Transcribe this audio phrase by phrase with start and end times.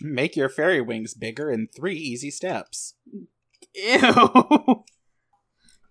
[0.00, 2.94] Make your fairy wings bigger in three easy steps.
[3.74, 4.84] Ew.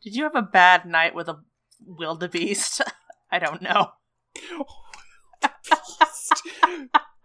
[0.04, 1.42] Did you have a bad night with a
[1.86, 2.82] wildebeest?
[3.32, 3.92] I don't know.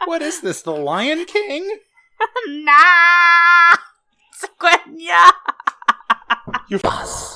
[0.05, 1.79] what is this, the Lion King?
[2.49, 3.75] nah!
[4.39, 5.31] Sequenya!
[6.69, 6.79] You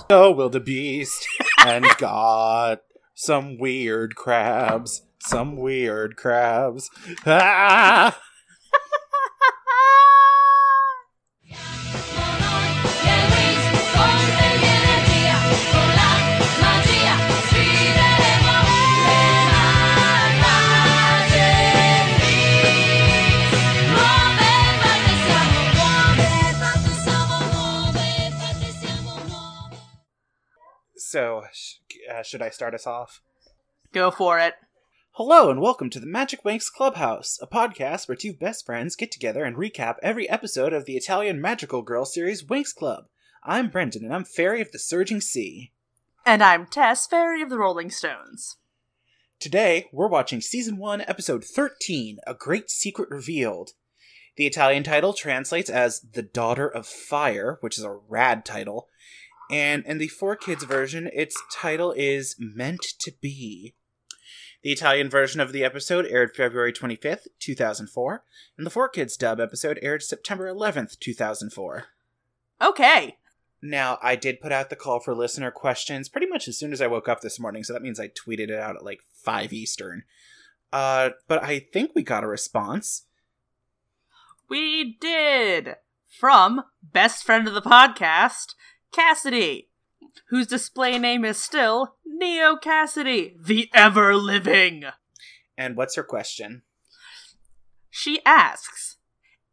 [0.09, 1.27] so wildebeest
[1.67, 2.81] and got
[3.15, 5.03] some weird crabs.
[5.21, 6.91] Some weird crabs.
[7.27, 8.19] Ah!
[31.11, 31.77] So, sh-
[32.13, 33.23] uh, should I start us off?
[33.95, 34.57] Go for it.
[35.13, 39.11] Hello and welcome to the Magic Winx Clubhouse, a podcast where two best friends get
[39.11, 43.07] together and recap every episode of the Italian magical girl series Winx Club.
[43.43, 45.73] I'm Brendan and I'm Fairy of the Surging Sea.
[46.27, 48.59] And I'm Tess, Fairy of the Rolling Stones.
[49.41, 53.71] Today, we're watching Season 1, Episode 13, A Great Secret Revealed.
[54.37, 58.89] The Italian title translates as The Daughter of Fire, which is a rad title,
[59.51, 63.75] and in the 4Kids version, its title is Meant to Be.
[64.63, 68.25] The Italian version of the episode aired February 25th, 2004,
[68.57, 71.85] and the 4Kids dub episode aired September 11th, 2004.
[72.61, 73.17] Okay.
[73.63, 76.81] Now, I did put out the call for listener questions pretty much as soon as
[76.81, 79.53] I woke up this morning, so that means I tweeted it out at like 5
[79.53, 80.03] Eastern.
[80.73, 83.05] Uh, but I think we got a response.
[84.49, 85.77] We did!
[86.19, 88.55] From best friend of the podcast,
[88.93, 89.69] Cassidy,
[90.29, 94.85] whose display name is still Neo Cassidy, the ever living.
[95.57, 96.63] And what's her question?
[97.91, 98.97] She asks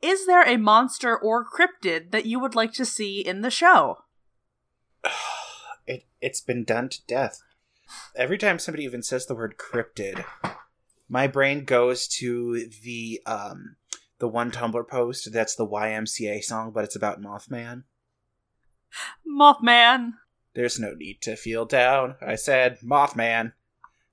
[0.02, 4.00] Is there a monster or cryptid that you would like to see in the show?
[5.88, 7.42] it, it's been done to death.
[8.16, 10.26] Every time somebody even says the word cryptid,
[11.08, 13.76] my brain goes to the um
[14.20, 17.84] the one Tumblr post that's the YMCA song, but it's about Mothman.
[19.28, 20.14] Mothman.
[20.54, 22.16] There's no need to feel down.
[22.26, 23.54] I said, Mothman.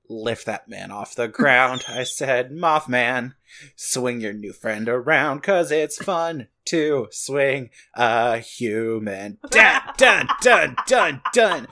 [0.09, 1.85] Lift that man off the ground.
[1.89, 3.35] I said, Mothman.
[3.77, 9.39] Swing your new friend around, cause it's fun to swing a human.
[9.51, 11.69] Dun, dun, dun, dun, dun.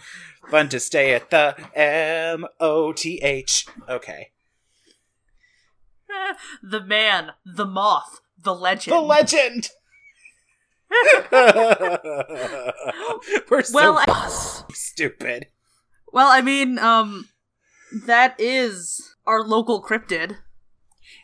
[0.50, 3.66] Fun to stay at the M O T H.
[3.88, 4.30] Okay.
[6.62, 8.96] the man, the moth, the legend.
[8.96, 9.70] The legend!
[13.50, 15.46] We're so well, I, stupid.
[16.12, 17.28] well, I mean, um,
[18.06, 20.38] that is our local cryptid.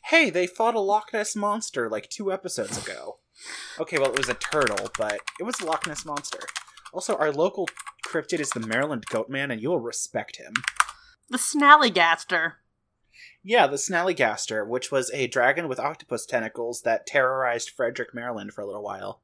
[0.06, 3.19] Hey, they fought a Loch Ness monster like two episodes ago.
[3.78, 6.41] Okay, well, it was a turtle, but it was a Loch Ness monster.
[6.93, 7.69] Also, our local
[8.06, 10.54] cryptid is the Maryland Goatman, and you'll respect him.
[11.28, 12.54] The Snallygaster.
[13.43, 18.60] Yeah, the Snallygaster, which was a dragon with octopus tentacles that terrorized Frederick, Maryland for
[18.60, 19.22] a little while.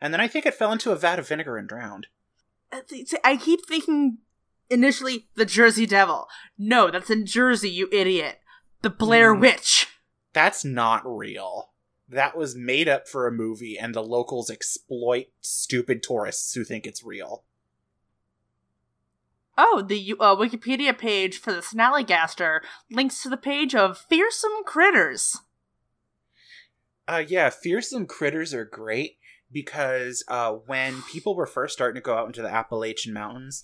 [0.00, 2.06] And then I think it fell into a vat of vinegar and drowned.
[2.72, 2.80] Uh,
[3.24, 4.18] I keep thinking
[4.68, 6.28] initially the Jersey Devil.
[6.56, 8.40] No, that's in Jersey, you idiot.
[8.82, 9.40] The Blair Mm.
[9.40, 9.86] Witch.
[10.32, 11.70] That's not real.
[12.08, 16.86] That was made up for a movie, and the locals exploit stupid tourists who think
[16.86, 17.44] it's real.
[19.58, 22.60] Oh, the uh, Wikipedia page for the Snallygaster
[22.90, 25.38] links to the page of Fearsome Critters.
[27.06, 29.16] Uh, yeah, fearsome critters are great
[29.52, 33.62] because uh, when people were first starting to go out into the Appalachian Mountains,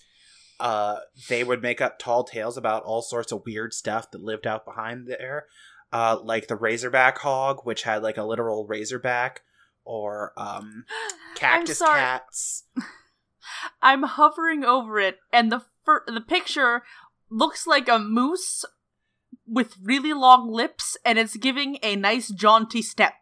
[0.59, 0.97] uh,
[1.29, 4.65] they would make up tall tales about all sorts of weird stuff that lived out
[4.65, 5.45] behind there,
[5.93, 9.41] uh, like the razorback hog, which had like a literal razorback,
[9.85, 10.85] or um,
[11.35, 11.99] cactus sorry.
[11.99, 12.63] cats.
[13.81, 16.83] I'm hovering over it, and the fir- the picture
[17.29, 18.65] looks like a moose
[19.45, 23.13] with really long lips, and it's giving a nice jaunty step.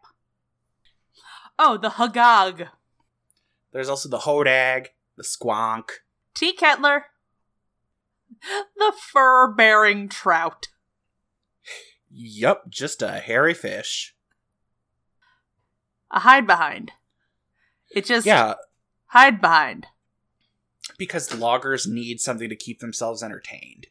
[1.58, 2.68] Oh, the Hugag.
[3.72, 5.88] There's also the hodag, the squonk.
[6.34, 7.02] Teakettler.
[8.76, 10.68] The fur bearing trout.
[12.10, 14.14] Yup, just a hairy fish.
[16.10, 16.92] A hide behind.
[17.90, 18.54] It just Yeah,
[19.06, 19.86] hide behind.
[20.98, 23.86] because loggers need something to keep themselves entertained.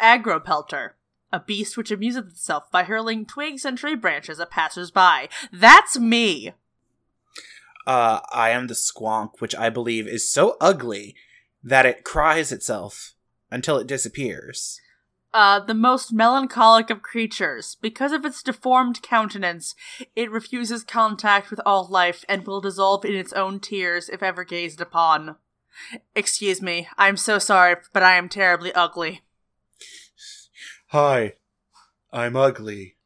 [0.00, 0.92] Agropelter.
[1.32, 5.28] A beast which amuses itself by hurling twigs and tree branches at passers-by.
[5.52, 6.52] That's me!
[7.86, 11.14] Uh, I am the squonk, which I believe is so ugly
[11.62, 13.14] that it cries itself
[13.50, 14.80] until it disappears.
[15.34, 17.76] Uh, the most melancholic of creatures.
[17.82, 19.74] Because of its deformed countenance,
[20.14, 24.44] it refuses contact with all life and will dissolve in its own tears if ever
[24.44, 25.36] gazed upon.
[26.14, 29.22] Excuse me, I'm so sorry, but I am terribly ugly.
[30.90, 31.34] Hi,
[32.12, 32.96] I'm ugly.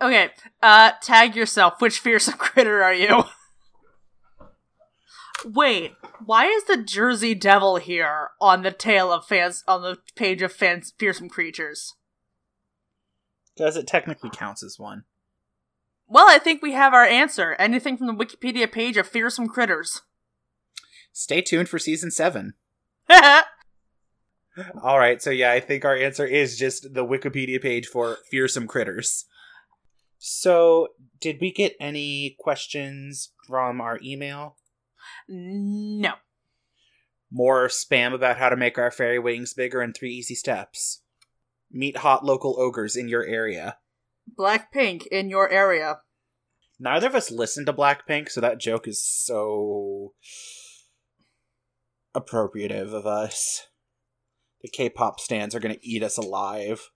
[0.00, 0.30] Okay,
[0.62, 1.80] uh, tag yourself.
[1.80, 3.24] Which fearsome critter are you?
[5.44, 5.92] Wait,
[6.24, 10.52] why is the Jersey Devil here on the tail of fans on the page of
[10.52, 11.94] fans fearsome creatures?
[13.56, 15.04] Because it technically counts as one.
[16.06, 17.54] Well, I think we have our answer.
[17.58, 20.02] Anything from the Wikipedia page of fearsome critters.
[21.12, 22.54] Stay tuned for season seven.
[24.82, 28.66] All right, so yeah, I think our answer is just the Wikipedia page for fearsome
[28.66, 29.26] critters.
[30.18, 30.88] So,
[31.20, 34.56] did we get any questions from our email?
[35.28, 36.12] no.
[37.32, 41.02] More spam about how to make our fairy wings bigger in three easy steps.
[41.70, 43.78] Meet hot local ogres in your area.
[44.36, 46.00] Blackpink in your area.
[46.80, 50.14] Neither of us listened to Blackpink, so that joke is so
[52.16, 53.68] appropriative of us.
[54.62, 56.90] The K-pop stands are going to eat us alive.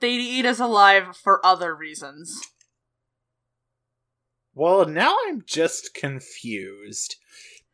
[0.00, 2.40] They'd eat us alive for other reasons.
[4.54, 7.16] Well, now I'm just confused.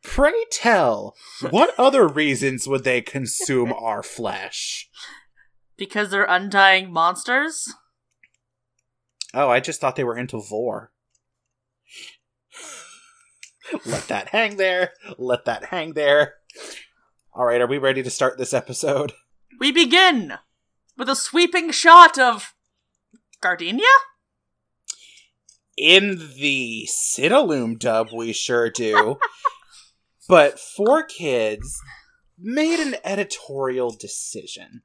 [0.03, 1.15] Pray tell,
[1.51, 4.89] what other reasons would they consume our flesh?
[5.77, 7.73] Because they're undying monsters?
[9.33, 10.91] Oh, I just thought they were into vor.
[13.85, 14.93] Let that hang there.
[15.17, 16.35] Let that hang there.
[17.33, 19.13] All right, are we ready to start this episode?
[19.59, 20.39] We begin
[20.97, 22.55] with a sweeping shot of
[23.41, 23.85] Gardenia?
[25.77, 29.19] In the Cinelume dub, we sure do.
[30.27, 31.79] but Four Kids
[32.39, 34.81] made an editorial decision.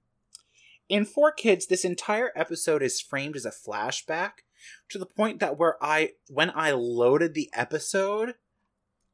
[0.91, 4.43] In Four Kids, this entire episode is framed as a flashback
[4.91, 8.35] to the point that where I when I loaded the episode,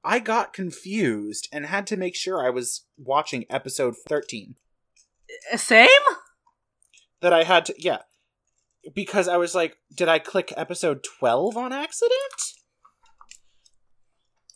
[0.04, 4.56] I got confused and had to make sure I was watching episode 13.
[5.52, 5.88] Uh, same?
[7.20, 7.98] That I had to yeah.
[8.94, 12.12] Because I was like, did I click episode 12 on accident?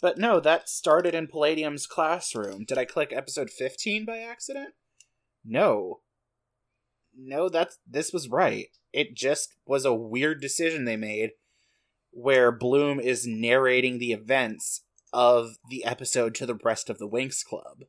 [0.03, 2.65] But no, that started in Palladium's classroom.
[2.65, 4.75] Did I click episode 15 by accident?
[5.45, 6.01] No.
[7.17, 8.67] No, that's this was right.
[8.93, 11.31] It just was a weird decision they made
[12.11, 14.83] where Bloom is narrating the events
[15.13, 17.85] of the episode to the rest of the Winx Club.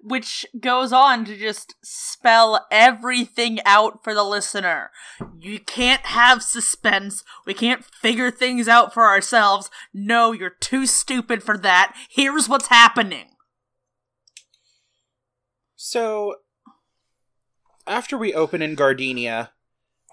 [0.00, 4.90] Which goes on to just spell everything out for the listener.
[5.40, 7.24] You can't have suspense.
[7.44, 9.70] We can't figure things out for ourselves.
[9.92, 11.96] No, you're too stupid for that.
[12.08, 13.30] Here's what's happening.
[15.74, 16.36] So,
[17.86, 19.50] after we open in Gardenia,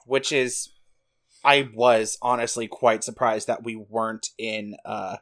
[0.06, 0.70] which is.
[1.44, 5.18] I was honestly quite surprised that we weren't in uh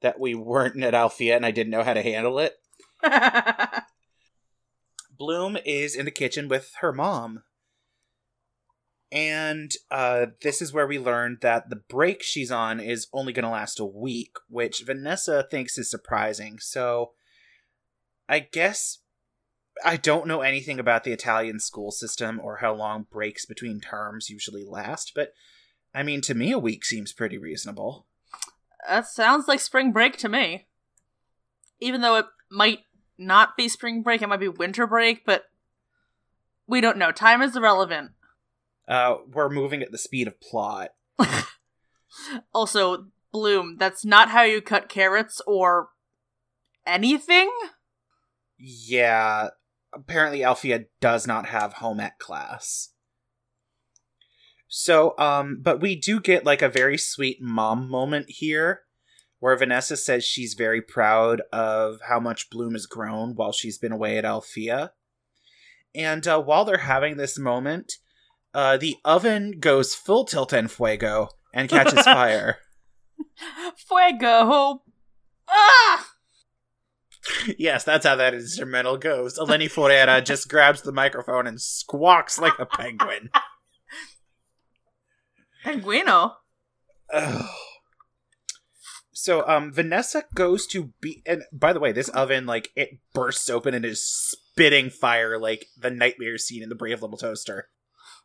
[0.00, 2.56] that we weren't at Alfea and I didn't know how to handle it.
[5.18, 7.42] Bloom is in the kitchen with her mom.
[9.12, 13.44] And uh, this is where we learned that the break she's on is only going
[13.44, 16.58] to last a week, which Vanessa thinks is surprising.
[16.60, 17.12] So
[18.28, 18.98] I guess
[19.84, 24.30] I don't know anything about the Italian school system or how long breaks between terms
[24.30, 25.32] usually last, but
[25.92, 28.06] I mean, to me, a week seems pretty reasonable.
[28.88, 30.66] That sounds like spring break to me.
[31.80, 32.80] Even though it might
[33.18, 35.44] not be spring break, it might be winter break, but
[36.66, 37.12] we don't know.
[37.12, 38.12] Time is irrelevant.
[38.88, 40.90] Uh, we're moving at the speed of plot.
[42.52, 45.90] Also, Bloom, that's not how you cut carrots or
[46.86, 47.50] anything?
[48.58, 49.50] Yeah,
[49.92, 52.90] apparently Alfea does not have home ec class.
[54.72, 58.82] So, um, but we do get like a very sweet mom moment here
[59.40, 63.90] where Vanessa says she's very proud of how much Bloom has grown while she's been
[63.90, 64.92] away at Alfea.
[65.92, 67.94] And uh, while they're having this moment,
[68.54, 72.58] uh, the oven goes full tilt and fuego and catches fire.
[73.76, 74.84] Fuego!
[75.48, 76.06] Ah!
[77.58, 79.36] yes, that's how that instrumental goes.
[79.36, 83.30] Eleni Foureira just grabs the microphone and squawks like a penguin.
[85.64, 86.34] Penguino?
[89.12, 93.50] So um Vanessa goes to be and by the way, this oven like it bursts
[93.50, 97.68] open and is spitting fire like the nightmare scene in the Brave Little Toaster.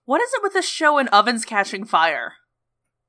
[0.05, 2.35] What is it with this show and ovens catching fire?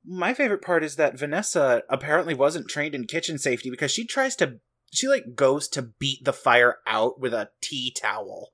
[0.05, 4.35] My favorite part is that Vanessa apparently wasn't trained in kitchen safety because she tries
[4.37, 4.59] to
[4.91, 8.51] she like goes to beat the fire out with a tea towel.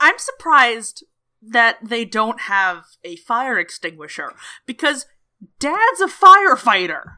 [0.00, 1.04] I'm surprised
[1.50, 4.32] that they don't have a fire extinguisher
[4.66, 5.06] because
[5.58, 7.16] Dad's a firefighter.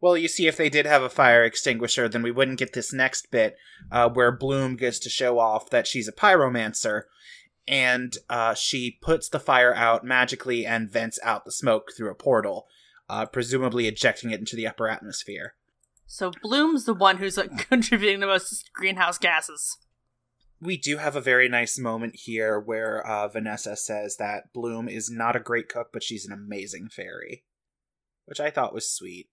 [0.00, 2.92] Well, you see, if they did have a fire extinguisher, then we wouldn't get this
[2.92, 3.56] next bit
[3.90, 7.04] uh, where Bloom gets to show off that she's a pyromancer,
[7.66, 12.14] and uh, she puts the fire out magically and vents out the smoke through a
[12.14, 12.66] portal,
[13.08, 15.54] uh, presumably ejecting it into the upper atmosphere.
[16.06, 19.78] So Bloom's the one who's uh, contributing the most greenhouse gases.
[20.64, 25.10] We do have a very nice moment here where uh, Vanessa says that Bloom is
[25.10, 27.44] not a great cook, but she's an amazing fairy,
[28.24, 29.28] which I thought was sweet.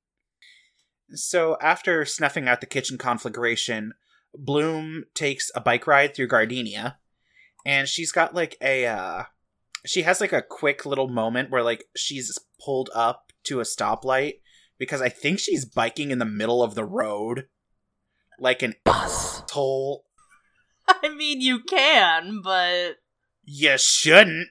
[1.14, 3.94] So after snuffing out the kitchen conflagration,
[4.34, 6.98] Bloom takes a bike ride through Gardenia,
[7.66, 9.24] and she's got like a uh
[9.86, 14.36] she has like a quick little moment where like she's pulled up to a stoplight
[14.78, 17.48] because I think she's biking in the middle of the road
[18.38, 20.04] like an asshole.
[21.03, 22.98] I mean, you can, but
[23.43, 24.50] You shouldn't.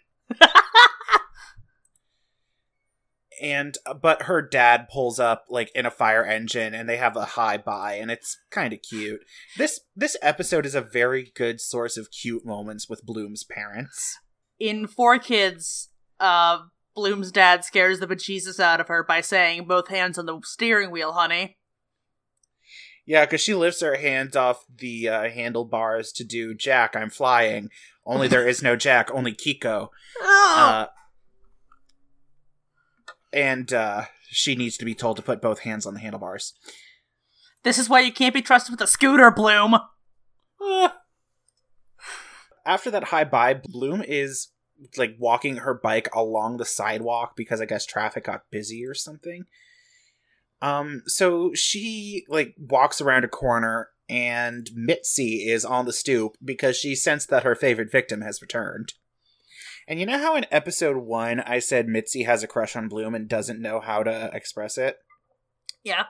[3.42, 7.16] and uh, but her dad pulls up like in a fire engine and they have
[7.16, 9.20] a high by and it's kind of cute
[9.56, 14.18] this this episode is a very good source of cute moments with bloom's parents
[14.60, 15.88] in Four Kids,
[16.20, 16.58] uh,
[16.94, 20.90] Bloom's dad scares the bejesus out of her by saying, "Both hands on the steering
[20.90, 21.56] wheel, honey."
[23.10, 27.68] Yeah because she lifts her hands off the uh, handlebars to do jack i'm flying
[28.06, 29.88] only there is no jack only kiko
[30.22, 30.86] Oh, uh,
[33.32, 36.54] and uh, she needs to be told to put both hands on the handlebars
[37.62, 39.76] this is why you can't be trusted with a scooter, Bloom.
[42.66, 44.48] After that high buy, Bloom is
[44.96, 49.44] like walking her bike along the sidewalk because I guess traffic got busy or something.
[50.62, 56.76] Um, so she like walks around a corner and Mitzi is on the stoop because
[56.76, 58.94] she sensed that her favorite victim has returned.
[59.86, 63.14] And you know how in episode one I said Mitzi has a crush on Bloom
[63.14, 64.98] and doesn't know how to express it?
[65.82, 66.04] Yeah.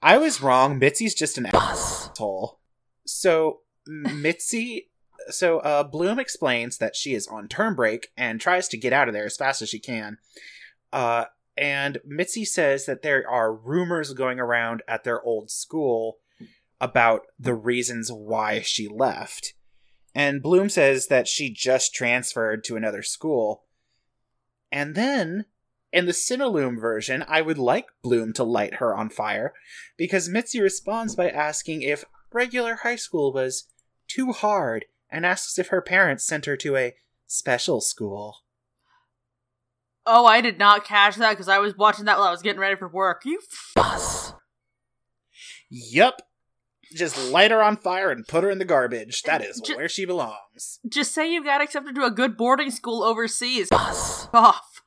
[0.00, 0.78] I was wrong.
[0.78, 2.60] Mitzi's just an asshole.
[3.06, 4.90] So Mitzi,
[5.28, 9.08] so uh, Bloom explains that she is on term break and tries to get out
[9.08, 10.18] of there as fast as she can.
[10.92, 16.18] Uh, and Mitzi says that there are rumors going around at their old school
[16.80, 19.54] about the reasons why she left.
[20.14, 23.64] And Bloom says that she just transferred to another school.
[24.70, 25.46] And then,
[25.92, 29.52] in the Cinelume version, I would like Bloom to light her on fire,
[29.96, 33.68] because Mitzi responds by asking if regular high school was
[34.08, 36.94] too hard and asks if her parents sent her to a
[37.26, 38.38] special school.
[40.04, 42.60] Oh, I did not catch that because I was watching that while I was getting
[42.60, 43.22] ready for work.
[43.24, 44.34] You fuss.
[45.70, 46.22] Yup.
[46.94, 49.22] Just light her on fire and put her in the garbage.
[49.22, 50.78] That is Ju- where she belongs.
[50.86, 53.68] Just say you got accepted to a good boarding school overseas.
[53.68, 54.82] Fuss off.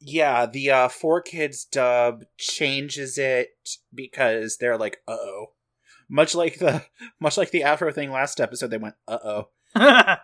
[0.00, 3.50] Yeah, the uh, Four Kids dub changes it
[3.94, 5.46] because they're like, uh oh.
[6.08, 6.84] Much like the
[7.20, 9.48] much like the Afro thing last episode, they went, uh oh.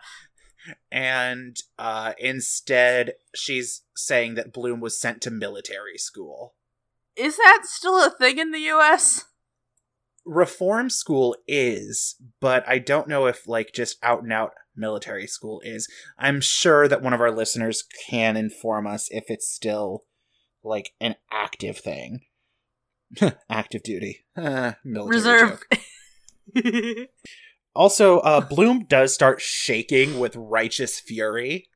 [0.91, 6.55] and uh, instead she's saying that Bloom was sent to military school.
[7.15, 9.25] Is that still a thing in the U.S.?
[10.25, 15.61] Reform school is, but I don't know if like just out and out military school
[15.63, 15.87] is.
[16.17, 20.03] I'm sure that one of our listeners can inform us if it's still
[20.63, 22.21] like an active thing.
[23.49, 24.25] active duty.
[24.35, 25.63] Uh, military Reserve.
[27.77, 31.67] Also, uh, Bloom does start shaking with righteous fury.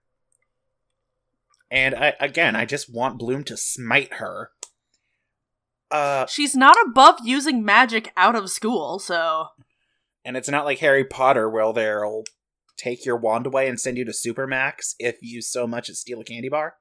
[1.70, 4.50] And I, again, I just want Bloom to smite her.
[5.92, 9.50] Uh, She's not above using magic out of school, so
[10.26, 12.24] and it's not like Harry Potter where they'll
[12.78, 16.20] take your wand away and send you to Supermax if you so much as steal
[16.20, 16.78] a candy bar.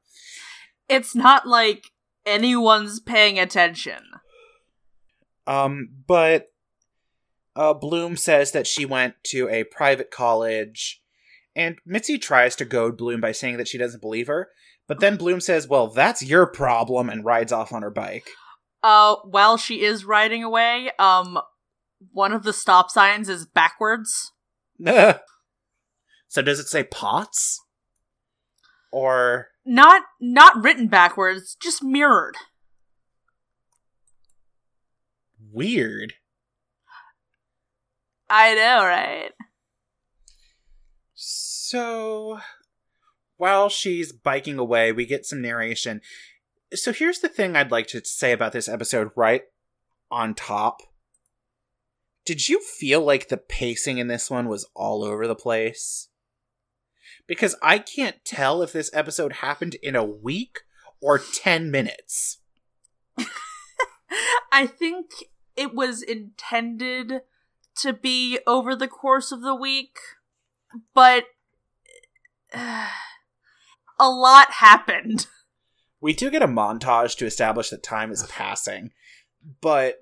[0.89, 1.91] it's not like
[2.25, 4.01] anyone's paying attention.
[5.47, 6.47] Um, but
[7.61, 11.03] uh, Bloom says that she went to a private college,
[11.55, 14.49] and Mitzi tries to goad Bloom by saying that she doesn't believe her.
[14.89, 18.31] But then Bloom says, "Well, that's your problem," and rides off on her bike.
[18.83, 21.39] Uh, while she is riding away, um,
[22.13, 24.33] one of the stop signs is backwards.
[24.87, 25.21] so
[26.43, 27.63] does it say pots?
[28.91, 32.37] Or Not not written backwards, just mirrored.
[35.53, 36.15] weird?
[38.33, 39.33] I know, right?
[41.15, 42.39] So,
[43.37, 46.01] while she's biking away, we get some narration.
[46.73, 49.43] So, here's the thing I'd like to say about this episode right
[50.13, 50.81] on top.
[52.25, 56.09] did you feel like the pacing in this one was all over the place?
[57.27, 60.61] Because I can't tell if this episode happened in a week
[61.01, 62.39] or 10 minutes.
[64.53, 65.07] I think
[65.57, 67.23] it was intended
[67.83, 69.97] to be over the course of the week,
[70.95, 71.25] but
[72.55, 72.89] uh,
[73.99, 75.27] a lot happened.
[76.01, 78.91] We do get a montage to establish that time is passing,
[79.61, 79.97] but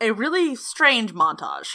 [0.00, 1.68] A really strange montage.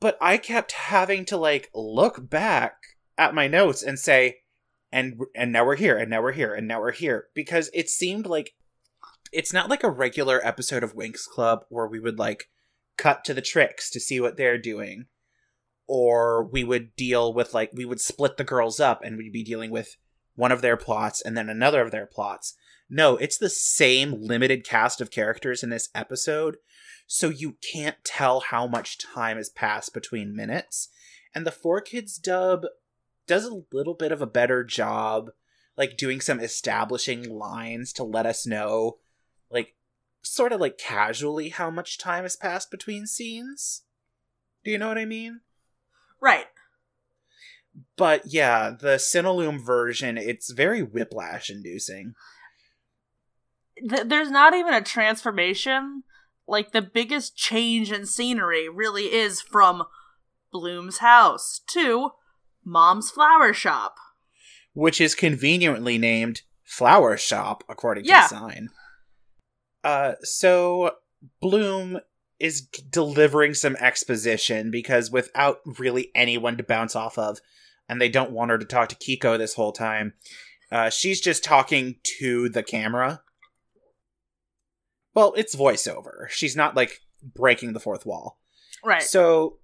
[0.00, 2.74] but I kept having to like look back
[3.18, 4.38] at my notes and say
[4.92, 7.88] and and now we're here and now we're here and now we're here because it
[7.88, 8.52] seemed like
[9.32, 12.48] it's not like a regular episode of Winx Club where we would like
[12.96, 15.06] cut to the tricks to see what they're doing
[15.92, 19.42] or we would deal with like we would split the girls up and we'd be
[19.42, 19.96] dealing with
[20.36, 22.54] one of their plots and then another of their plots.
[22.88, 26.58] No, it's the same limited cast of characters in this episode,
[27.08, 30.90] so you can't tell how much time has passed between minutes.
[31.34, 32.66] And the Four Kids dub
[33.26, 35.30] does a little bit of a better job,
[35.76, 38.98] like doing some establishing lines to let us know,
[40.22, 43.82] sort of like casually how much time has passed between scenes.
[44.64, 45.40] Do you know what I mean?
[46.20, 46.46] Right.
[47.96, 52.14] But yeah, the Cinelume version, it's very whiplash inducing.
[53.88, 56.02] Th- there's not even a transformation.
[56.46, 59.84] Like, the biggest change in scenery really is from
[60.52, 62.10] Bloom's house to
[62.64, 63.94] Mom's flower shop.
[64.72, 68.68] which is conveniently named Flower Shop, according to the sign.
[69.82, 70.92] Uh, so
[71.40, 72.00] Bloom
[72.38, 77.38] is delivering some exposition because without really anyone to bounce off of,
[77.88, 80.14] and they don't want her to talk to Kiko this whole time,
[80.70, 83.22] uh, she's just talking to the camera.
[85.14, 86.28] Well, it's voiceover.
[86.28, 88.38] She's not like breaking the fourth wall.
[88.84, 89.02] Right.
[89.02, 89.58] So,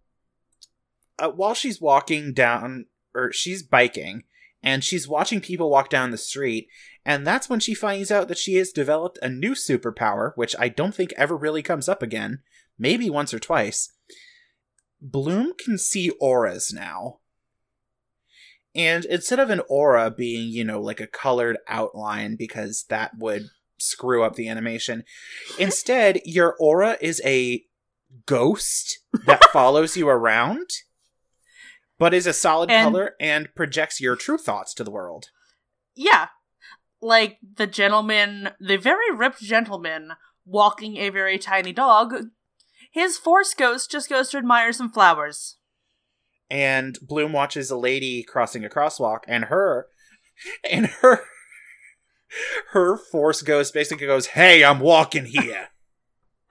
[1.19, 4.25] uh, while she's walking down, or she's biking,
[4.63, 6.69] and she's watching people walk down the street,
[7.07, 10.69] and that's when she finds out that she has developed a new superpower, which I
[10.69, 12.41] don't think ever really comes up again,
[12.79, 13.93] maybe once or twice.
[15.01, 17.21] Bloom can see auras now.
[18.75, 23.47] And instead of an aura being, you know, like a colored outline, because that would
[23.79, 25.05] screw up the animation,
[25.59, 27.63] instead, your aura is a
[28.27, 30.69] ghost that follows you around,
[31.99, 35.31] but is a solid And- color and projects your true thoughts to the world.
[35.95, 36.29] yeah.
[37.01, 40.13] Like the gentleman, the very ripped gentleman
[40.45, 42.15] walking a very tiny dog,
[42.91, 45.57] his force ghost just goes to admire some flowers.
[46.49, 49.89] And Bloom watches a lady crossing a crosswalk, and her,
[50.71, 51.25] and her,
[52.71, 55.69] her force ghost basically goes, "Hey, I'm walking here."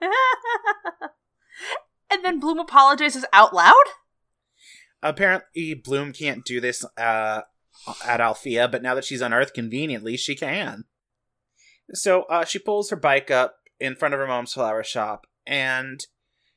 [2.10, 3.74] and then Bloom apologizes out loud?
[5.02, 7.42] Apparently, Bloom can't do this uh,
[8.04, 10.84] at Alfea, but now that she's on Earth, conveniently, she can.
[11.92, 16.04] So uh, she pulls her bike up in front of her mom's flower shop, and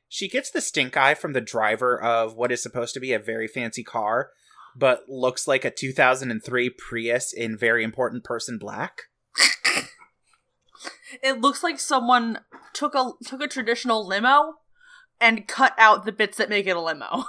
[0.08, 3.18] she gets the stink eye from the driver of what is supposed to be a
[3.18, 4.30] very fancy car,
[4.74, 9.02] but looks like a 2003 Prius in very important person black.
[11.22, 12.40] It looks like someone
[12.72, 14.54] took a took a traditional limo
[15.20, 17.24] and cut out the bits that make it a limo.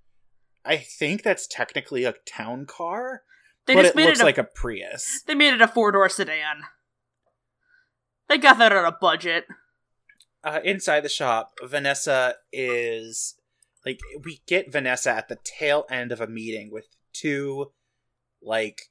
[0.64, 3.22] I think that's technically a town car,
[3.66, 5.22] They but just it made looks it a, like a Prius.
[5.26, 6.62] they made it a four door sedan.
[8.28, 9.44] They got that on a budget.
[10.42, 13.34] uh, inside the shop, Vanessa is
[13.84, 17.72] like we get Vanessa at the tail end of a meeting with two
[18.42, 18.90] like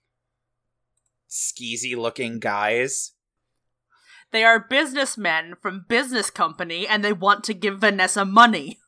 [1.30, 3.14] skeezy looking guys.
[4.32, 8.80] They are businessmen from business company and they want to give Vanessa money.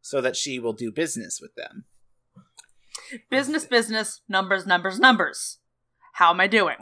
[0.00, 1.84] So that she will do business with them.
[3.30, 5.58] Business, business, numbers, numbers, numbers.
[6.14, 6.76] How am I doing?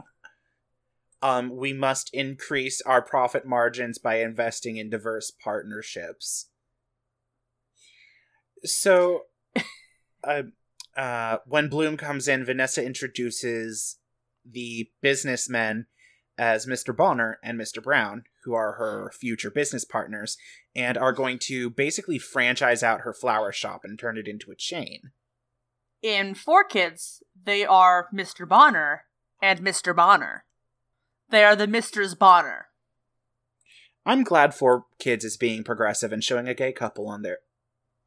[1.23, 6.49] Um, we must increase our profit margins by investing in diverse partnerships.
[8.65, 9.23] So,
[10.25, 10.43] uh,
[10.97, 13.99] uh, when Bloom comes in, Vanessa introduces
[14.45, 15.87] the businessmen
[16.39, 16.97] as Mr.
[16.97, 17.83] Bonner and Mr.
[17.83, 20.39] Brown, who are her future business partners,
[20.75, 24.57] and are going to basically franchise out her flower shop and turn it into a
[24.57, 25.11] chain.
[26.03, 28.49] In Four Kids, they are Mr.
[28.49, 29.05] Bonner
[29.43, 29.95] and Mr.
[29.95, 30.45] Bonner.
[31.31, 32.67] They are the Misters Bonner.
[34.07, 37.39] I'm glad Four Kids is being progressive and showing a gay couple on their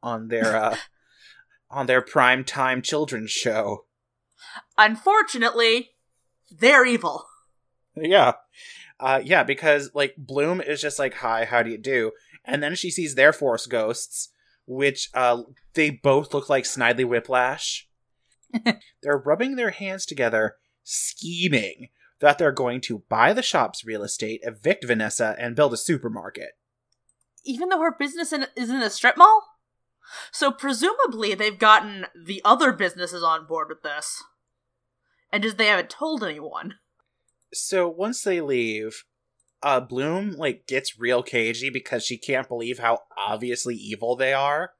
[0.02, 0.76] on their uh
[1.70, 3.86] on their prime time children's show.
[4.76, 5.90] Unfortunately,
[6.50, 7.24] they're evil.
[7.96, 8.32] Yeah.
[9.00, 12.12] Uh, yeah, because like Bloom is just like, "Hi, how do you do?"
[12.44, 14.28] And then she sees their force ghosts,
[14.66, 15.42] which uh,
[15.74, 17.88] they both look like Snidely Whiplash.
[19.02, 21.88] they're rubbing their hands together, scheming
[22.20, 26.56] that they're going to buy the shop's real estate, evict Vanessa, and build a supermarket.
[27.44, 29.42] Even though her business in, is in a strip mall?
[30.30, 34.22] So presumably they've gotten the other businesses on board with this.
[35.32, 36.74] And just they haven't told anyone.
[37.52, 39.04] So once they leave,
[39.64, 44.72] uh Bloom like gets real cagey because she can't believe how obviously evil they are.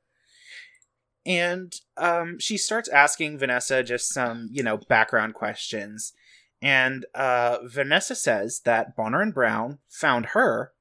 [1.27, 6.13] And um she starts asking Vanessa just some, you know, background questions.
[6.63, 10.73] And uh Vanessa says that Bonner and Brown found her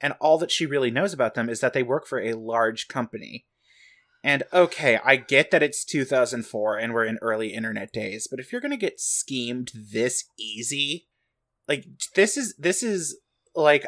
[0.00, 2.88] and all that she really knows about them is that they work for a large
[2.88, 3.46] company.
[4.24, 8.52] And okay, I get that it's 2004 and we're in early internet days, but if
[8.52, 11.06] you're going to get schemed this easy,
[11.66, 13.18] like this is this is
[13.54, 13.86] like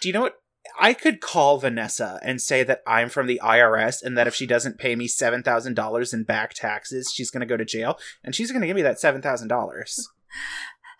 [0.00, 0.36] do you know what
[0.78, 4.46] I could call Vanessa and say that I'm from the IRS and that if she
[4.46, 8.50] doesn't pay me $7,000 in back taxes, she's going to go to jail and she's
[8.50, 10.00] going to give me that $7,000.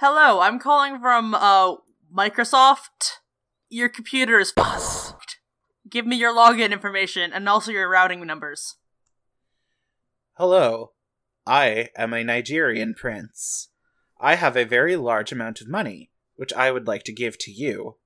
[0.00, 1.76] Hello, I'm calling from uh
[2.14, 3.18] Microsoft.
[3.68, 5.38] Your computer is fucked.
[5.88, 8.76] Give me your login information and also your routing numbers.
[10.34, 10.92] Hello.
[11.46, 13.68] I am a Nigerian prince.
[14.20, 16.11] I have a very large amount of money,
[16.42, 17.98] which I would like to give to you.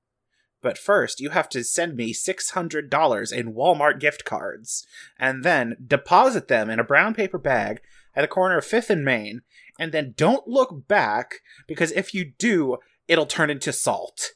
[0.61, 4.85] But first, you have to send me $600 in Walmart gift cards,
[5.17, 7.81] and then deposit them in a brown paper bag
[8.15, 9.41] at the corner of 5th and Main,
[9.79, 14.33] and then don't look back, because if you do, it'll turn into salt.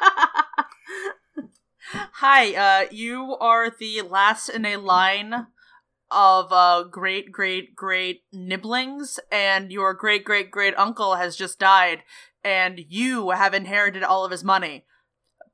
[2.14, 5.46] Hi, uh, you are the last in a line
[6.10, 12.02] of uh, great, great, great nibblings, and your great, great, great uncle has just died,
[12.44, 14.84] and you have inherited all of his money.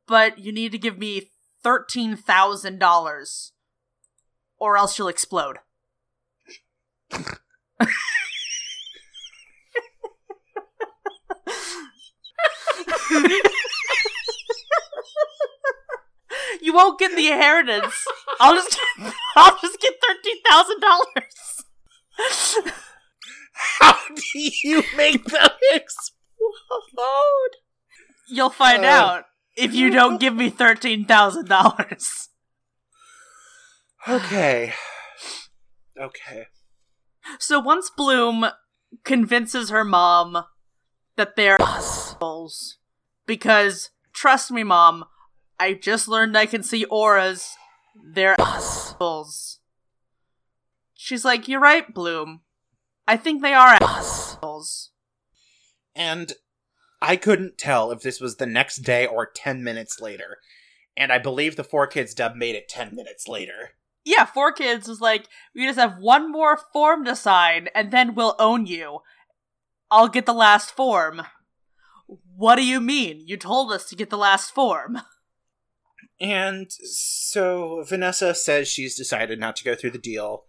[0.07, 1.31] But you need to give me
[1.65, 3.51] $13,000,
[4.59, 5.59] or else you'll explode.
[16.61, 18.05] you won't get the inheritance.
[18.41, 21.65] I'll just get, I'll just get thirteen thousand dollars.
[23.53, 26.17] How do you make them explode?
[28.29, 28.89] You'll find Uh.
[28.89, 29.25] out
[29.57, 32.29] if you don't give me thirteen thousand dollars.
[34.09, 34.73] Okay.
[36.01, 36.47] Okay.
[37.39, 38.47] So once Bloom
[39.05, 40.45] convinces her mom
[41.17, 42.79] that they're assholes,
[43.27, 45.05] because trust me, mom,
[45.59, 47.51] I just learned I can see auras.
[48.15, 49.59] They're assholes.
[50.95, 52.41] She's like, "You're right, Bloom.
[53.07, 54.93] I think they are assholes."
[56.01, 56.33] And
[57.03, 60.39] I couldn't tell if this was the next day or 10 minutes later.
[60.97, 63.73] And I believe the Four Kids dub made it 10 minutes later.
[64.03, 68.15] Yeah, Four Kids was like, "We just have one more form to sign, and then
[68.15, 69.01] we'll own you.
[69.91, 71.27] I'll get the last form."
[72.35, 73.21] What do you mean?
[73.27, 75.03] You told us to get the last form.
[76.19, 80.47] And so Vanessa says she's decided not to go through the deal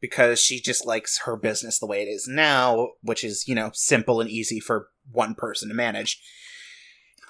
[0.00, 3.70] because she just likes her business the way it is now, which is, you know,
[3.72, 6.20] simple and easy for one person to manage.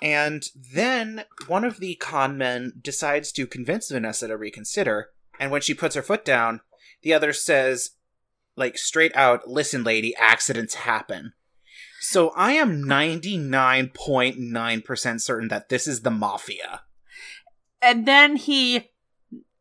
[0.01, 5.61] And then one of the con men decides to convince Vanessa to reconsider, and when
[5.61, 6.61] she puts her foot down,
[7.03, 7.91] the other says,
[8.57, 11.33] like, straight out, listen, lady, accidents happen.
[12.01, 16.83] So I am 99.9% certain that this is the Mafia.
[17.83, 18.91] And then he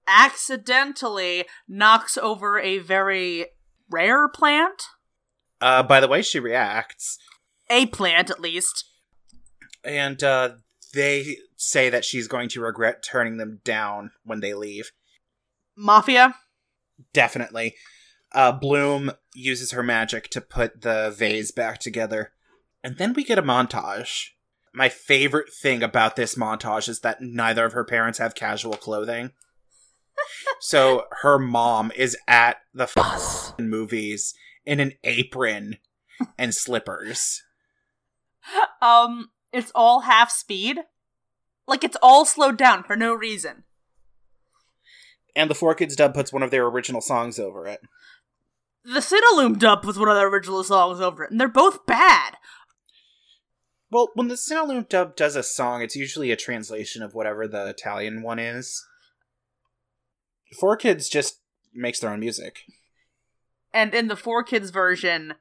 [0.07, 3.47] accidentally knocks over a very
[3.89, 4.83] rare plant.
[5.61, 7.17] Uh, by the way, she reacts,
[7.69, 8.85] A plant, at least.
[9.83, 10.51] and uh,
[10.93, 14.91] they say that she's going to regret turning them down when they leave.
[15.75, 16.35] Mafia.
[17.13, 17.75] Definitely.
[18.31, 22.31] Uh, Bloom uses her magic to put the vase back together.
[22.83, 24.29] And then we get a montage.
[24.73, 29.31] My favorite thing about this montage is that neither of her parents have casual clothing.
[30.59, 34.33] So her mom is at the f- movies
[34.65, 35.77] in an apron
[36.37, 37.43] and slippers.
[38.81, 40.79] Um, it's all half speed.
[41.67, 43.63] Like it's all slowed down for no reason.
[45.35, 47.81] And the Four Kids dub puts one of their original songs over it.
[48.83, 52.37] The Cinelume dub was one of their original songs over it, and they're both bad.
[53.91, 57.67] Well, when the Cinelume dub does a song, it's usually a translation of whatever the
[57.67, 58.85] Italian one is.
[60.59, 61.39] Four Kids just
[61.73, 62.59] makes their own music.
[63.73, 65.35] And in the Four Kids version,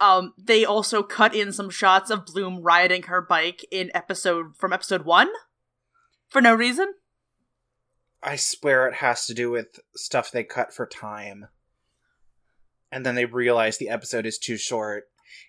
[0.00, 4.72] Um, they also cut in some shots of Bloom riding her bike in episode from
[4.72, 5.30] episode one
[6.28, 6.94] for no reason.
[8.22, 11.46] I swear it has to do with stuff they cut for time.
[12.90, 15.04] And then they realize the episode is too short.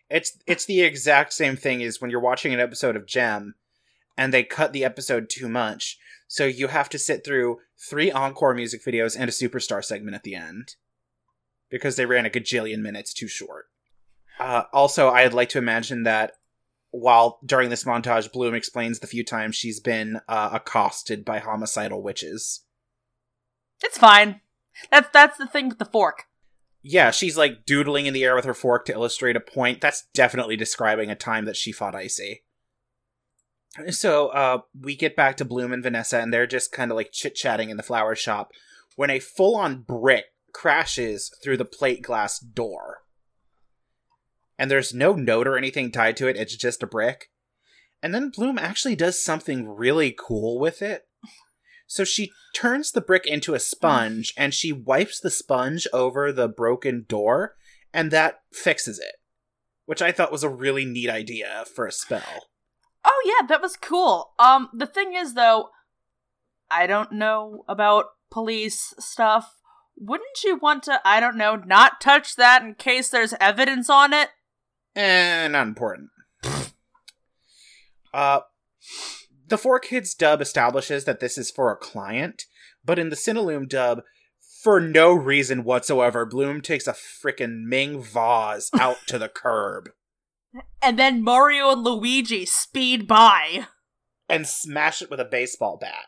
[0.09, 3.55] It's it's the exact same thing as when you're watching an episode of Jem
[4.17, 5.97] and they cut the episode too much.
[6.35, 10.23] So you have to sit through three encore music videos and a superstar segment at
[10.23, 10.75] the end.
[11.69, 13.67] Because they ran a gajillion minutes too short.
[14.37, 16.33] Uh, also, I'd like to imagine that
[16.91, 22.03] while during this montage, Bloom explains the few times she's been uh, accosted by homicidal
[22.03, 22.65] witches.
[23.81, 24.41] It's fine.
[24.91, 26.25] That's that's the thing with the fork.
[26.83, 29.79] Yeah, she's like doodling in the air with her fork to illustrate a point.
[29.79, 32.43] That's definitely describing a time that she fought Icy.
[33.89, 37.11] So, uh, we get back to Bloom and Vanessa, and they're just kind of like
[37.11, 38.51] chit chatting in the flower shop
[38.95, 43.03] when a full on brick crashes through the plate glass door.
[44.57, 47.29] And there's no note or anything tied to it, it's just a brick.
[48.01, 51.07] And then Bloom actually does something really cool with it.
[51.87, 56.47] So she turns the brick into a sponge and she wipes the sponge over the
[56.47, 57.55] broken door,
[57.93, 59.15] and that fixes it.
[59.85, 62.47] Which I thought was a really neat idea for a spell.
[63.05, 64.31] Oh yeah, that was cool.
[64.39, 65.69] Um, the thing is though,
[66.71, 69.55] I don't know about police stuff.
[69.97, 74.11] Wouldn't you want to, I don't know, not touch that in case there's evidence on
[74.11, 74.29] it?
[74.95, 76.09] Eh, not important.
[78.13, 78.41] uh,
[79.47, 82.45] the Four Kids dub establishes that this is for a client,
[82.83, 84.01] but in the Cinelume dub,
[84.63, 89.89] for no reason whatsoever, Bloom takes a frickin' Ming vase out to the curb
[90.81, 93.67] And then Mario and Luigi speed by.
[94.27, 96.05] and smash it with a baseball bat.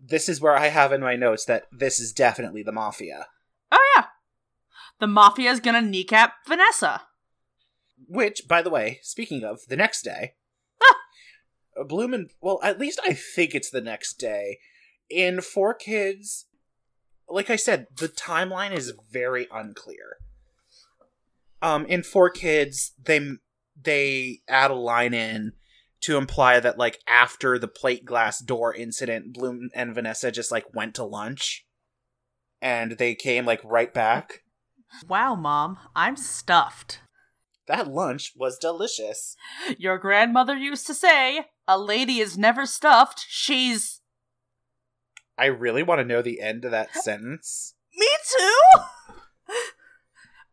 [0.00, 3.26] This is where I have in my notes that this is definitely the Mafia.
[3.70, 4.06] Oh yeah.
[5.00, 7.02] The mafia is gonna kneecap Vanessa.
[8.06, 10.34] Which, by the way, speaking of, the next day,
[11.78, 14.58] uh, Bloom and well, at least I think it's the next day.
[15.08, 16.46] In Four Kids,
[17.28, 20.18] like I said, the timeline is very unclear.
[21.64, 23.26] Um, in Four Kids, they
[23.82, 25.52] they add a line in
[26.02, 30.74] to imply that like after the plate glass door incident, Bloom and Vanessa just like
[30.74, 31.66] went to lunch,
[32.60, 34.42] and they came like right back.
[35.08, 37.00] Wow, Mom, I'm stuffed.
[37.66, 39.34] That lunch was delicious.
[39.78, 44.02] Your grandmother used to say, a lady is never stuffed, she's.
[45.38, 47.74] I really want to know the end of that sentence.
[47.96, 48.06] Me
[48.38, 48.82] too!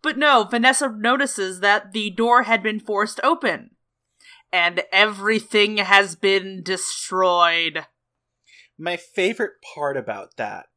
[0.02, 3.72] But no, Vanessa notices that the door had been forced open.
[4.54, 7.86] And everything has been destroyed.
[8.78, 10.68] My favorite part about that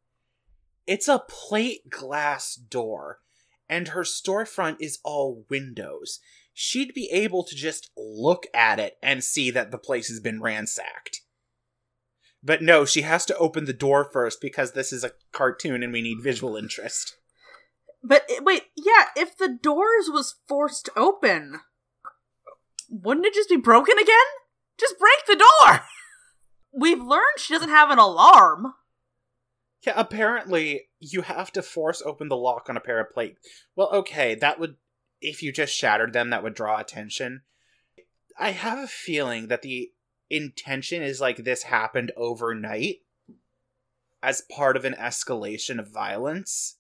[0.87, 3.21] it's a plate glass door,
[3.69, 6.21] and her storefront is all windows.
[6.53, 10.43] She'd be able to just look at it and see that the place has been
[10.43, 11.23] ransacked.
[12.43, 15.93] But no, she has to open the door first because this is a cartoon and
[15.93, 17.17] we need visual interest.
[18.07, 21.61] But i- wait, yeah, if the doors was forced open,
[22.91, 24.17] wouldn't it just be broken again?
[24.79, 25.81] Just break the door!
[26.73, 28.75] We've learned she doesn't have an alarm.
[29.87, 33.37] Yeah, apparently you have to force open the lock on a pair of plate.
[33.77, 34.77] Well, okay, that would
[35.21, 37.43] if you just shattered them, that would draw attention.
[38.39, 39.93] I have a feeling that the
[40.29, 42.97] intention is like this happened overnight
[44.23, 46.77] as part of an escalation of violence.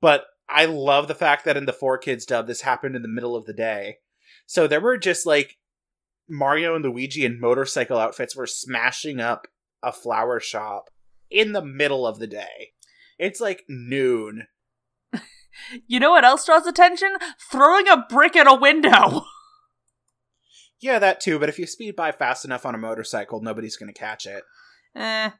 [0.00, 3.08] But I love the fact that in the Four Kids dub, this happened in the
[3.08, 3.98] middle of the day.
[4.46, 5.58] So there were just like
[6.28, 9.46] Mario and Luigi in motorcycle outfits were smashing up
[9.82, 10.90] a flower shop
[11.30, 12.72] in the middle of the day.
[13.18, 14.46] It's like noon.
[15.86, 17.14] You know what else draws attention?
[17.50, 19.24] Throwing a brick at a window.
[20.80, 23.92] Yeah, that too, but if you speed by fast enough on a motorcycle, nobody's going
[23.92, 24.42] to catch it.
[24.96, 25.30] eh.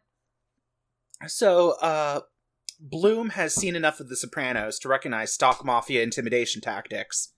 [1.26, 2.20] So, uh,
[2.84, 7.32] Bloom has seen enough of The Sopranos to recognize stock mafia intimidation tactics.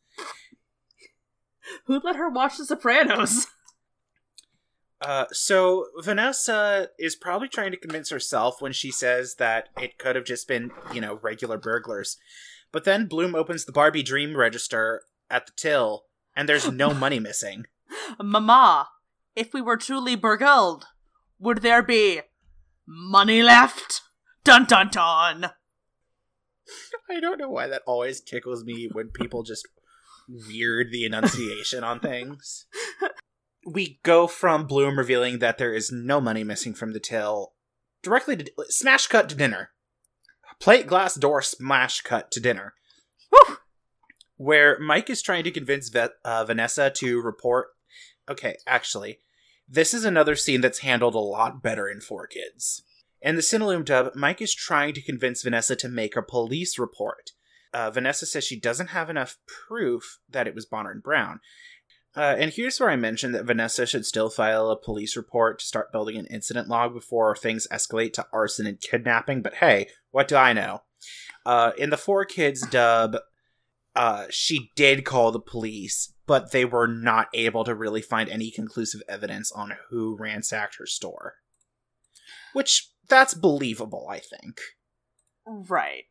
[1.84, 3.46] Who let her watch The Sopranos?
[5.00, 10.16] Uh, so Vanessa is probably trying to convince herself when she says that it could
[10.16, 12.16] have just been, you know, regular burglars.
[12.72, 16.04] But then Bloom opens the Barbie Dream register at the till,
[16.34, 17.66] and there's no money missing.
[18.18, 18.88] Mama,
[19.36, 20.86] if we were truly burgled,
[21.38, 22.22] would there be
[22.86, 24.00] money left?
[24.44, 25.50] Dun dun dun!
[27.10, 29.66] I don't know why that always tickles me when people just
[30.28, 32.66] weird the enunciation on things.
[33.66, 37.54] We go from Bloom revealing that there is no money missing from the till
[38.02, 39.70] directly to smash cut to dinner.
[40.60, 42.74] Plate glass door smash cut to dinner.
[43.30, 43.56] Whew.
[44.36, 47.68] where Mike is trying to convince Ve- uh, Vanessa to report.
[48.28, 49.20] Okay, actually,
[49.66, 52.82] this is another scene that's handled a lot better in Four Kids.
[53.24, 57.30] In the Cinelume dub, Mike is trying to convince Vanessa to make a police report.
[57.72, 61.40] Uh, Vanessa says she doesn't have enough proof that it was Bonner and Brown.
[62.14, 65.64] Uh, and here's where I mentioned that Vanessa should still file a police report to
[65.64, 69.40] start building an incident log before things escalate to arson and kidnapping.
[69.40, 70.82] But hey, what do I know?
[71.46, 73.16] Uh, in the Four Kids dub,
[73.96, 78.50] uh, she did call the police, but they were not able to really find any
[78.50, 81.36] conclusive evidence on who ransacked her store.
[82.52, 84.60] Which, that's believable, I think.
[85.46, 86.04] Right.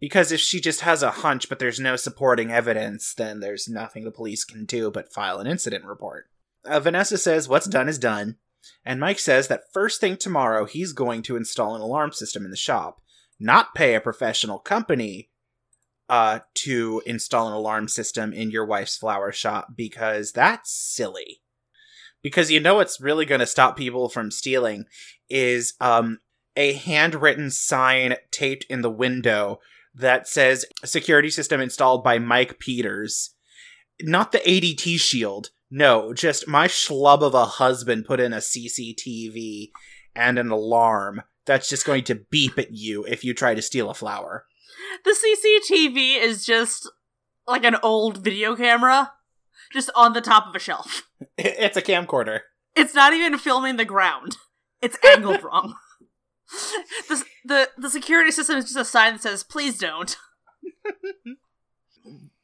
[0.00, 4.04] Because if she just has a hunch but there's no supporting evidence, then there's nothing
[4.04, 6.26] the police can do but file an incident report.
[6.64, 8.36] Uh, Vanessa says what's done is done,
[8.84, 12.50] and Mike says that first thing tomorrow he's going to install an alarm system in
[12.50, 13.00] the shop,
[13.40, 15.30] not pay a professional company
[16.08, 21.42] uh, to install an alarm system in your wife's flower shop because that's silly.
[22.22, 24.84] Because you know what's really going to stop people from stealing
[25.28, 26.18] is um,
[26.56, 29.60] a handwritten sign taped in the window
[29.94, 33.34] that says security system installed by Mike Peters.
[34.00, 35.50] Not the ADT shield.
[35.70, 39.70] No, just my schlub of a husband put in a CCTV
[40.14, 43.90] and an alarm that's just going to beep at you if you try to steal
[43.90, 44.44] a flower.
[45.04, 46.90] The CCTV is just
[47.46, 49.12] like an old video camera,
[49.72, 51.02] just on the top of a shelf.
[51.36, 52.40] It's a camcorder.
[52.74, 54.36] It's not even filming the ground.
[54.82, 55.74] It's angled wrong.
[57.08, 60.16] The, the the security system is just a sign that says please don't.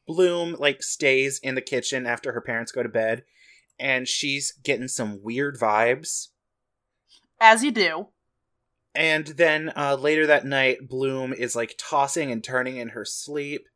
[0.07, 3.23] Bloom like stays in the kitchen after her parents go to bed
[3.79, 6.27] and she's getting some weird vibes.
[7.39, 8.07] As you do.
[8.93, 13.67] And then uh, later that night, Bloom is like tossing and turning in her sleep.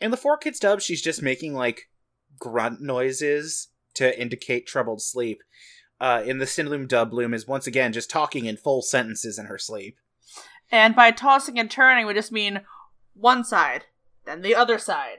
[0.00, 1.88] In the Four Kids dub, she's just making like
[2.38, 5.42] grunt noises to indicate troubled sleep.
[6.00, 9.46] Uh, in the Cinelume dub, Bloom is once again just talking in full sentences in
[9.46, 9.96] her sleep.
[10.70, 12.62] And by tossing and turning, we just mean
[13.14, 13.84] one side,
[14.24, 15.18] then the other side.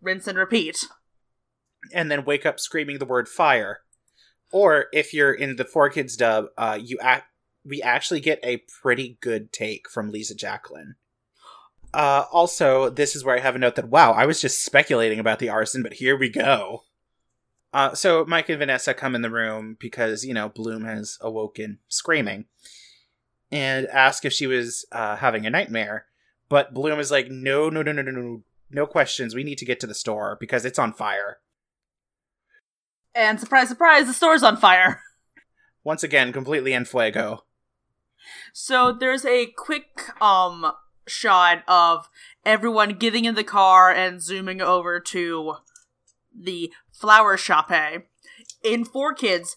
[0.00, 0.86] Rinse and repeat.
[1.92, 3.80] And then wake up screaming the word fire.
[4.52, 7.26] Or if you're in the Four Kids dub, uh, you act
[7.64, 10.94] we actually get a pretty good take from Liza Jacqueline.
[11.92, 15.18] Uh, also, this is where I have a note that wow, I was just speculating
[15.18, 16.84] about the arson, but here we go.
[17.72, 21.78] Uh, so Mike and Vanessa come in the room because you know Bloom has awoken
[21.88, 22.46] screaming,
[23.50, 26.06] and ask if she was uh, having a nightmare.
[26.48, 29.34] But Bloom is like, no, no, no, no, no, no, no questions.
[29.34, 31.38] We need to get to the store because it's on fire.
[33.14, 35.02] And surprise, surprise, the store's on fire.
[35.84, 37.44] Once again, completely en fuego.
[38.52, 40.72] So there's a quick um
[41.10, 42.08] shot of
[42.44, 45.54] everyone getting in the car and zooming over to
[46.34, 47.70] the flower shop.
[47.70, 47.98] Eh?
[48.62, 49.56] In Four Kids,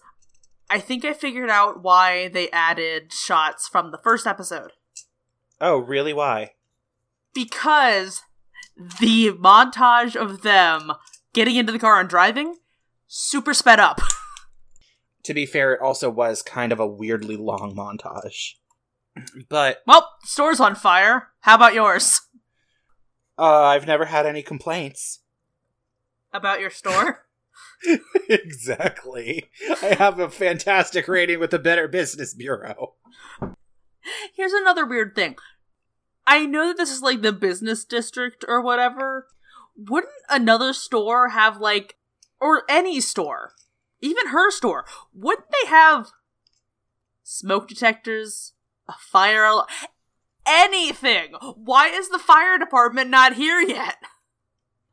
[0.70, 4.72] I think I figured out why they added shots from the first episode.
[5.62, 6.14] Oh, really?
[6.14, 6.54] Why?
[7.34, 8.22] Because
[8.76, 10.94] the montage of them
[11.34, 12.58] getting into the car and driving
[13.08, 14.02] super sped up.
[15.24, 18.56] to be fair, it also was kind of a weirdly long montage.
[19.50, 21.30] But well, store's on fire.
[21.42, 22.22] How about yours?
[23.38, 25.20] Uh, I've never had any complaints.
[26.32, 27.26] About your store?
[28.30, 29.50] exactly.
[29.82, 32.96] I have a fantastic rating with the Better Business Bureau.
[34.36, 35.36] Here's another weird thing.
[36.26, 39.28] I know that this is like the business district or whatever.
[39.76, 41.98] Wouldn't another store have like
[42.40, 43.54] or any store,
[44.02, 46.12] even her store, wouldn't they have
[47.24, 48.53] smoke detectors,
[48.88, 49.68] a fire al-
[50.46, 51.34] anything?
[51.56, 53.98] Why is the fire department not here yet?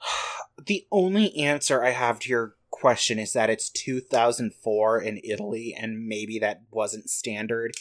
[0.67, 6.07] The only answer I have to your question is that it's 2004 in Italy, and
[6.07, 7.73] maybe that wasn't standard,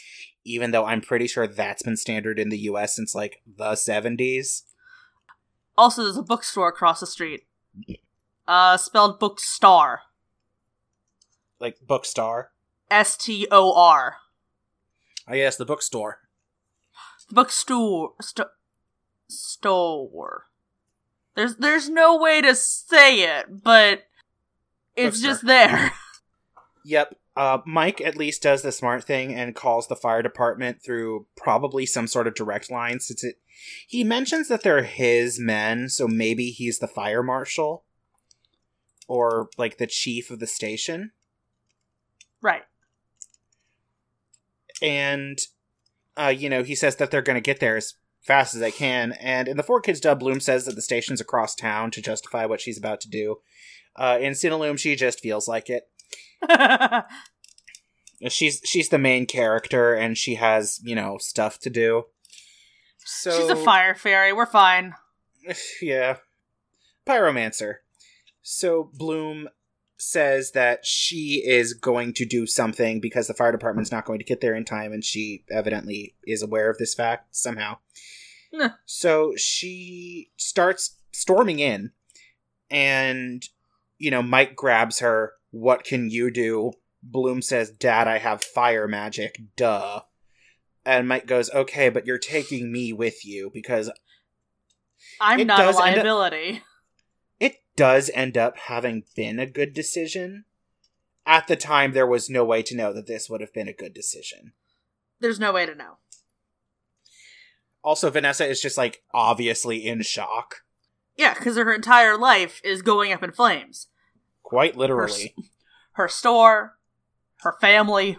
[0.45, 4.63] even though I'm pretty sure that's been standard in the US since like the 70s.
[5.77, 7.43] Also, there's a bookstore across the street.
[8.47, 10.01] Uh, spelled bookstore.
[11.59, 12.47] Like Bookstar.
[12.89, 14.15] S T O R.
[15.29, 16.19] Oh, guess the bookstore.
[17.29, 18.13] The Bookstore.
[18.21, 18.47] St-
[19.29, 20.45] store.
[21.35, 24.03] There's there's no way to say it, but
[24.95, 25.31] it's Bookstore.
[25.31, 25.91] just there.
[26.85, 27.15] Yep.
[27.35, 31.85] Uh, Mike at least does the smart thing and calls the fire department through probably
[31.85, 33.35] some sort of direct line since it.
[33.85, 37.83] He mentions that they're his men, so maybe he's the fire marshal
[39.07, 41.11] or like the chief of the station.
[42.41, 42.63] right.
[44.81, 45.39] And,
[46.17, 48.71] uh, you know, he says that they're going to get there as fast as they
[48.71, 49.13] can.
[49.13, 52.45] And in the Four Kids dub, Bloom says that the station's across town to justify
[52.45, 53.37] what she's about to do.
[53.95, 55.89] Uh, in Cinelume, she just feels like it.
[58.27, 62.03] She's she's the main character, and she has you know stuff to do.
[62.97, 64.33] So She's a fire fairy.
[64.33, 64.93] We're fine.
[65.81, 66.17] yeah,
[67.07, 67.75] pyromancer.
[68.41, 69.47] So Bloom
[70.01, 74.25] says that she is going to do something because the fire department's not going to
[74.25, 77.77] get there in time, and she evidently is aware of this fact somehow.
[78.51, 78.71] Nah.
[78.85, 81.91] So she starts storming in,
[82.71, 83.43] and
[83.97, 85.33] you know Mike grabs her.
[85.51, 86.71] What can you do?
[87.03, 90.01] Bloom says, "Dad, I have fire magic." Duh.
[90.85, 93.91] And Mike goes, "Okay, but you're taking me with you because
[95.19, 96.37] I'm not a up- liability.
[96.37, 96.61] it
[97.79, 100.43] does end up having been a good decision.
[101.25, 103.73] At the time, there was no way to know that this would have been a
[103.73, 104.51] good decision.
[105.21, 105.97] There's no way to know.
[107.81, 110.63] Also, Vanessa is just like obviously in shock,
[111.17, 113.87] Yeah, because her entire life is going up in flames.
[114.43, 115.33] quite literally.
[115.93, 116.77] Her store,
[117.41, 118.17] her family.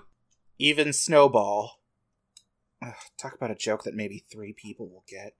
[0.58, 1.80] Even Snowball.
[2.82, 5.34] Ugh, talk about a joke that maybe three people will get.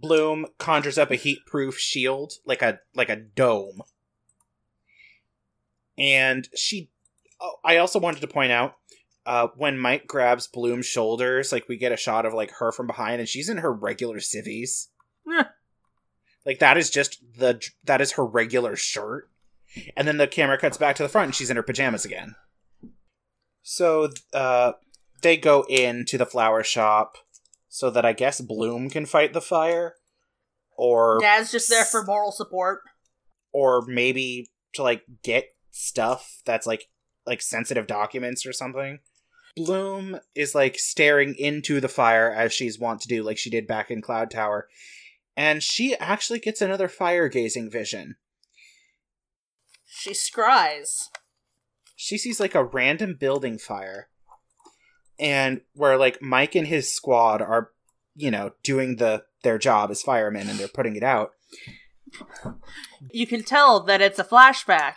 [0.00, 3.82] Bloom conjures up a heat-proof shield, like a like a dome,
[5.98, 6.90] and she.
[7.40, 8.74] Oh, I also wanted to point out
[9.26, 12.86] uh, when Mike grabs Bloom's shoulders, like we get a shot of like her from
[12.86, 14.88] behind, and she's in her regular civvies.
[15.32, 15.44] Eh.
[16.46, 19.30] Like that is just the that is her regular shirt,
[19.96, 22.34] and then the camera cuts back to the front, and she's in her pajamas again.
[23.62, 24.72] So uh,
[25.22, 27.18] they go into the flower shop
[27.70, 29.94] so that I guess Bloom can fight the fire,
[30.76, 32.80] or Dad's just there for moral support.
[33.52, 36.88] or maybe to like get stuff that's like
[37.26, 38.98] like sensitive documents or something.
[39.56, 43.66] Bloom is like staring into the fire as she's wont to do, like she did
[43.66, 44.68] back in Cloud Tower,
[45.36, 48.16] and she actually gets another fire gazing vision.
[49.86, 51.04] She scries.
[51.96, 54.08] She sees like a random building fire,
[55.20, 57.70] and where like Mike and his squad are,
[58.16, 61.32] you know, doing the their job as firemen and they're putting it out.
[63.12, 64.94] You can tell that it's a flashback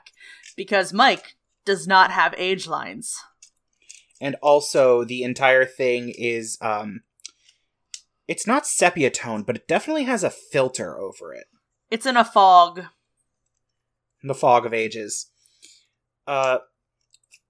[0.56, 3.18] because Mike does not have age lines.
[4.22, 7.02] and also the entire thing is um
[8.28, 11.48] it's not sepia tone but it definitely has a filter over it
[11.90, 12.84] It's in a fog.
[14.24, 15.28] the fog of ages
[16.28, 16.60] uh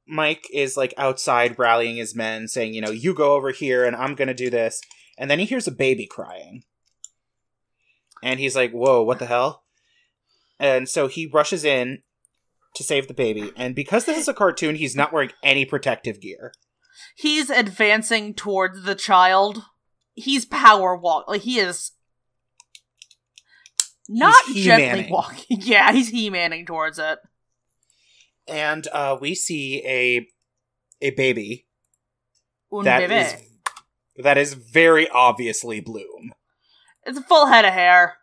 [0.08, 3.96] mike is like outside rallying his men saying you know you go over here and
[3.96, 4.82] i'm gonna do this
[5.18, 6.64] and then he hears a baby crying
[8.22, 9.64] and he's like whoa what the hell
[10.60, 12.00] and so he rushes in
[12.76, 16.20] to save the baby and because this is a cartoon he's not wearing any protective
[16.20, 16.52] gear
[17.16, 19.64] He's advancing towards the child.
[20.14, 21.28] He's power walk.
[21.28, 21.92] Like he is
[24.08, 25.46] not He's gently walking.
[25.62, 27.20] Yeah, he's he-manning towards it.
[28.48, 30.28] And uh, we see a
[31.02, 31.66] a baby
[32.72, 33.26] Un that bebé.
[33.36, 36.34] is that is very obviously Bloom,
[37.06, 38.18] It's a full head of hair.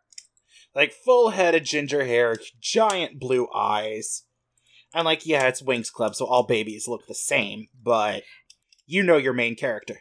[0.75, 4.25] like full head of ginger hair, giant blue eyes,
[4.95, 8.23] and like yeah, it's Winx Club, so all babies look the same, but
[8.87, 10.01] you know your main character.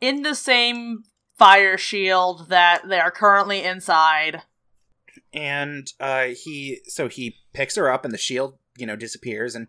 [0.00, 1.04] In the same
[1.38, 4.42] fire shield that they are currently inside.
[5.32, 9.68] and uh he so he picks her up and the shield you know disappears and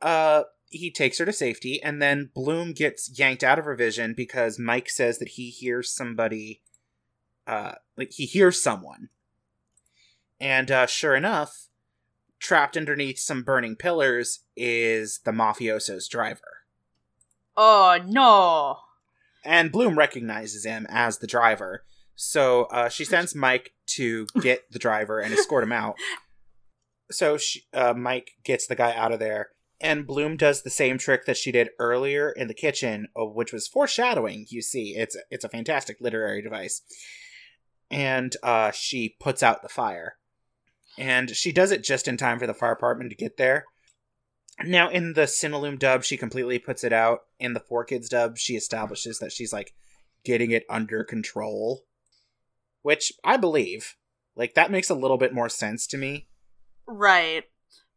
[0.00, 4.14] uh he takes her to safety and then bloom gets yanked out of her vision
[4.16, 6.62] because mike says that he hears somebody
[7.46, 9.08] uh like he hears someone
[10.40, 11.68] and uh sure enough
[12.38, 16.40] trapped underneath some burning pillars is the mafioso's driver
[17.54, 18.78] Oh no.
[19.44, 21.84] and Bloom recognizes him as the driver.
[22.16, 25.96] So uh, she sends Mike to get the driver and escort him out.
[27.12, 29.50] So she, uh, Mike gets the guy out of there,
[29.80, 33.52] and Bloom does the same trick that she did earlier in the kitchen, uh, which
[33.52, 34.46] was foreshadowing.
[34.48, 36.82] You see, it's it's a fantastic literary device,
[37.90, 40.16] and uh, she puts out the fire,
[40.98, 43.66] and she does it just in time for the fire department to get there.
[44.64, 47.20] Now, in the Cinelume dub, she completely puts it out.
[47.40, 49.72] In the Four Kids dub, she establishes that she's like
[50.24, 51.84] getting it under control,
[52.82, 53.96] which I believe.
[54.36, 56.28] Like that makes a little bit more sense to me.
[56.86, 57.44] Right.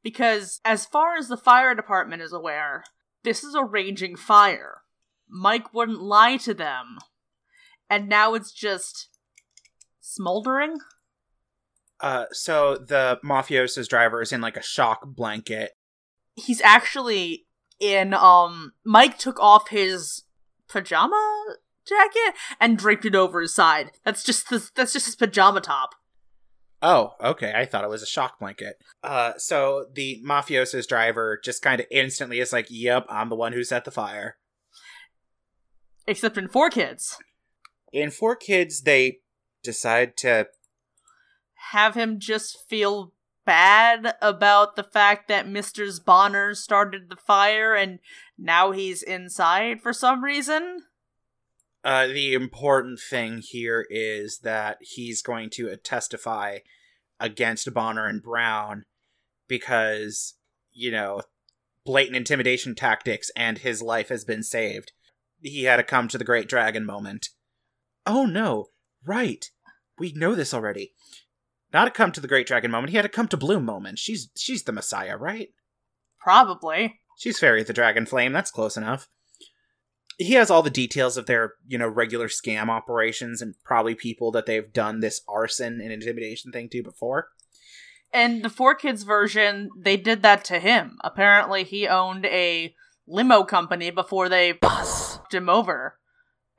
[0.03, 2.83] Because as far as the fire department is aware,
[3.23, 4.81] this is a raging fire.
[5.27, 6.99] Mike wouldn't lie to them.
[7.89, 9.09] And now it's just
[9.99, 10.77] smoldering?
[11.99, 15.71] Uh, so the mafioso's driver is in like a shock blanket.
[16.36, 17.47] He's actually
[17.79, 20.23] in um Mike took off his
[20.67, 21.55] pajama
[21.86, 23.91] jacket and draped it over his side.
[24.03, 25.95] That's just his, that's just his pajama top.
[26.82, 27.53] Oh, okay.
[27.55, 28.78] I thought it was a shock blanket.
[29.03, 33.53] Uh, so the mafioso's driver just kind of instantly is like, "Yep, I'm the one
[33.53, 34.38] who set the fire."
[36.07, 37.17] Except in Four Kids,
[37.91, 39.19] In Four Kids, they
[39.63, 40.47] decide to.
[41.71, 43.11] have him just feel
[43.45, 45.88] bad about the fact that Mr.
[46.03, 47.99] Bonner started the fire and
[48.38, 50.84] now he's inside for some reason.
[51.86, 56.57] Uh, the important thing here is that he's going to testify
[57.19, 58.86] against Bonner and Brown
[59.47, 60.33] because,
[60.73, 61.21] you know,
[61.86, 64.93] blatant intimidation tactics and his life has been saved.
[65.43, 67.29] He had to come to the Great Dragon moment.
[68.07, 68.69] Oh no,
[69.05, 69.45] right.
[69.99, 70.93] We know this already.
[71.71, 73.99] Not a come to the Great Dragon moment, he had to come to Bloom moment.
[73.99, 75.49] She's she's the Messiah, right?
[76.19, 76.99] Probably.
[77.15, 79.07] She's Fairy the Dragon Flame, that's close enough.
[80.18, 84.32] He has all the details of their, you know, regular scam operations and probably people
[84.32, 87.30] that they've done this arson and intimidation thing to before.
[88.13, 90.97] And the Four Kids version, they did that to him.
[91.03, 92.74] Apparently, he owned a
[93.07, 95.99] limo company before they buzzed him over.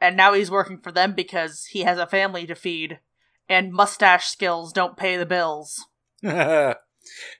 [0.00, 3.00] And now he's working for them because he has a family to feed,
[3.48, 5.86] and mustache skills don't pay the bills.
[6.22, 6.74] they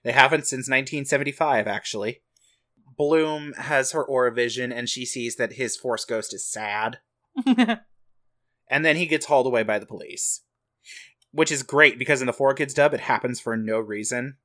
[0.05, 2.23] haven't since 1975, actually.
[2.97, 6.99] Bloom has her aura vision and she sees that his Force Ghost is sad.
[8.69, 10.43] And then he gets hauled away by the police.
[11.33, 14.39] Which is great because in the Four Kids dub, it happens for no reason.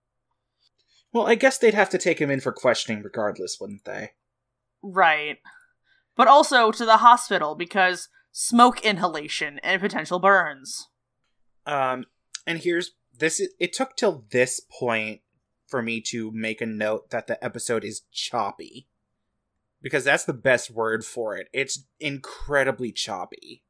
[1.13, 4.11] Well, I guess they'd have to take him in for questioning regardless, wouldn't they?
[4.83, 5.37] right.
[6.17, 10.89] But also to the hospital because smoke inhalation and potential burns.
[11.65, 12.05] Um,
[12.45, 13.41] and here's this.
[13.59, 15.21] It took till this point
[15.71, 18.87] for me to make a note that the episode is choppy,
[19.81, 21.47] because that's the best word for it.
[21.53, 23.63] It's incredibly choppy.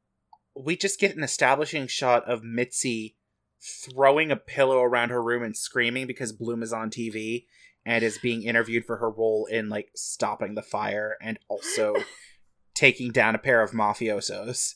[0.54, 3.16] We just get an establishing shot of Mitzi
[3.62, 7.46] throwing a pillow around her room and screaming because Bloom is on TV
[7.86, 11.96] and is being interviewed for her role in like stopping the fire and also
[12.74, 14.74] taking down a pair of mafiosos.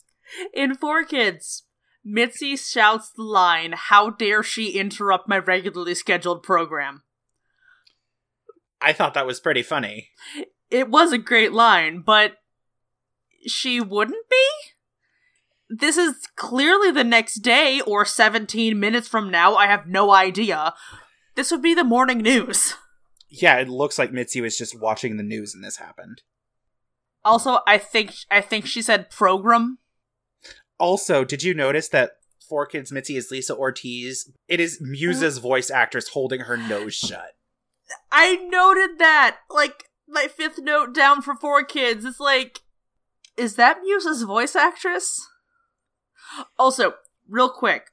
[0.54, 1.64] In Four Kids,
[2.04, 7.02] Mitzi shouts the line, How dare she interrupt my regularly scheduled program?
[8.80, 10.10] I thought that was pretty funny.
[10.70, 12.34] It was a great line, but
[13.46, 14.46] she wouldn't be?
[15.68, 19.56] This is clearly the next day or 17 minutes from now.
[19.56, 20.74] I have no idea.
[21.34, 22.74] This would be the morning news.
[23.28, 26.22] Yeah, it looks like Mitzi was just watching the news and this happened.
[27.24, 29.78] Also, I think I think she said program.
[30.78, 32.12] Also, did you notice that
[32.48, 34.30] Four Kids Mitzi is Lisa Ortiz?
[34.46, 37.35] It is Musa's voice actress holding her nose shut.
[38.10, 39.38] I noted that.
[39.50, 42.04] Like my fifth note down for Four Kids.
[42.04, 42.60] It's like,
[43.36, 45.26] is that Musa's voice actress?
[46.58, 46.94] Also,
[47.28, 47.92] real quick,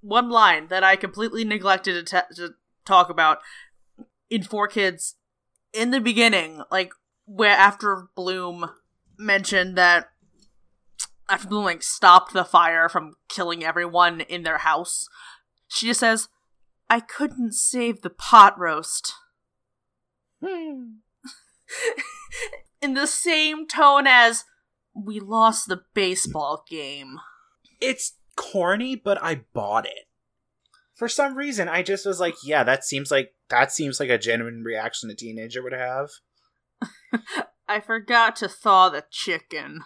[0.00, 3.38] one line that I completely neglected to, t- to talk about
[4.30, 5.16] in Four Kids
[5.72, 6.92] in the beginning, like
[7.26, 8.70] where after Bloom
[9.18, 10.08] mentioned that
[11.28, 15.08] after Bloom like stopped the fire from killing everyone in their house,
[15.68, 16.28] she just says,
[16.88, 19.12] "I couldn't save the pot roast."
[22.82, 24.44] in the same tone as
[24.94, 27.18] we lost the baseball game.
[27.80, 30.08] It's corny, but I bought it.
[30.94, 34.18] For some reason, I just was like, yeah, that seems like that seems like a
[34.18, 36.10] genuine reaction a teenager would have.
[37.68, 39.80] I forgot to thaw the chicken.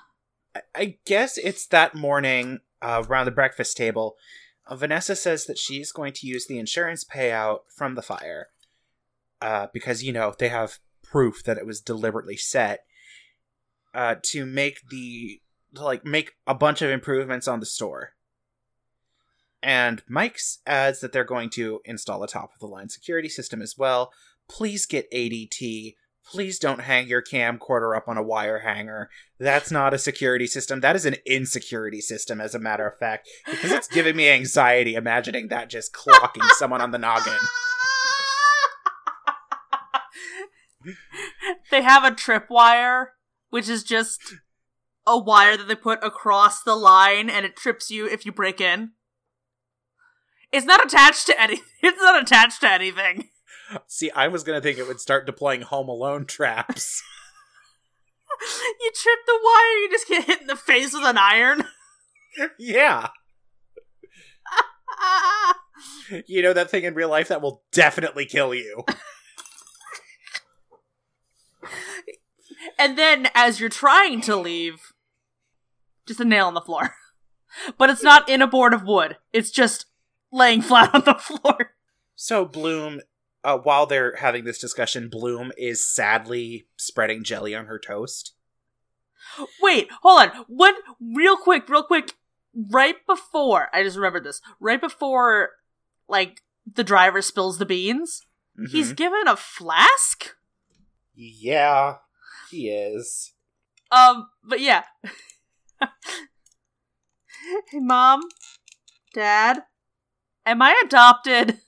[0.54, 4.16] I, I guess it's that morning uh, around the breakfast table.
[4.70, 8.48] Uh, Vanessa says that she's going to use the insurance payout from the fire
[9.42, 12.84] uh, because you know they have proof that it was deliberately set
[13.92, 15.42] uh, to make the
[15.74, 18.12] to, like make a bunch of improvements on the store.
[19.62, 23.60] And Mike's adds that they're going to install a top of the line security system
[23.60, 24.12] as well.
[24.48, 25.96] Please get ADT.
[26.30, 29.10] Please don't hang your camcorder up on a wire hanger.
[29.38, 30.80] That's not a security system.
[30.80, 34.94] That is an insecurity system, as a matter of fact, because it's giving me anxiety
[34.94, 37.34] imagining that just clocking someone on the noggin.
[41.72, 43.06] they have a tripwire,
[43.48, 44.34] which is just
[45.06, 48.60] a wire that they put across the line and it trips you if you break
[48.60, 48.92] in.
[50.52, 53.30] It's not attached to any it's not attached to anything.
[53.86, 57.02] See, I was gonna think it would start deploying Home Alone traps.
[58.80, 61.64] you trip the wire, you just get hit in the face with an iron.
[62.58, 63.08] yeah.
[66.26, 68.84] You know that thing in real life that will definitely kill you.
[72.78, 74.92] and then as you're trying to leave,
[76.06, 76.94] just a nail in the floor.
[77.78, 79.16] but it's not in a board of wood.
[79.32, 79.86] It's just
[80.32, 81.74] laying flat on the floor.
[82.14, 83.00] So Bloom,
[83.44, 88.34] uh, while they're having this discussion, Bloom is sadly spreading jelly on her toast.
[89.62, 90.44] Wait, hold on.
[90.48, 90.74] What?
[91.00, 92.14] Real quick, real quick.
[92.54, 94.40] Right before, I just remembered this.
[94.58, 95.50] Right before,
[96.08, 98.22] like, the driver spills the beans,
[98.58, 98.70] Mhm.
[98.70, 100.34] he's given a flask?
[101.14, 101.96] yeah,
[102.50, 103.32] he is.
[103.92, 104.84] Um, but yeah.
[107.70, 108.22] hey, mom,
[109.14, 109.64] dad,
[110.46, 111.58] am I adopted?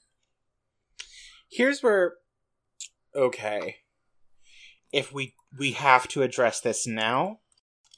[1.53, 2.15] Here's where,
[3.15, 3.77] okay,
[4.91, 7.41] if we we have to address this now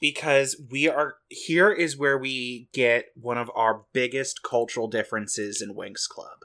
[0.01, 5.73] because we are here is where we get one of our biggest cultural differences in
[5.73, 6.39] Winx Club.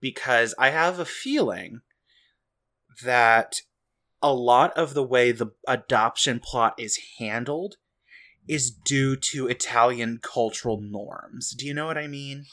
[0.00, 1.80] Because I have a feeling
[3.04, 3.60] that
[4.22, 7.76] a lot of the way the adoption plot is handled
[8.48, 11.50] is due to Italian cultural norms.
[11.50, 12.46] Do you know what I mean?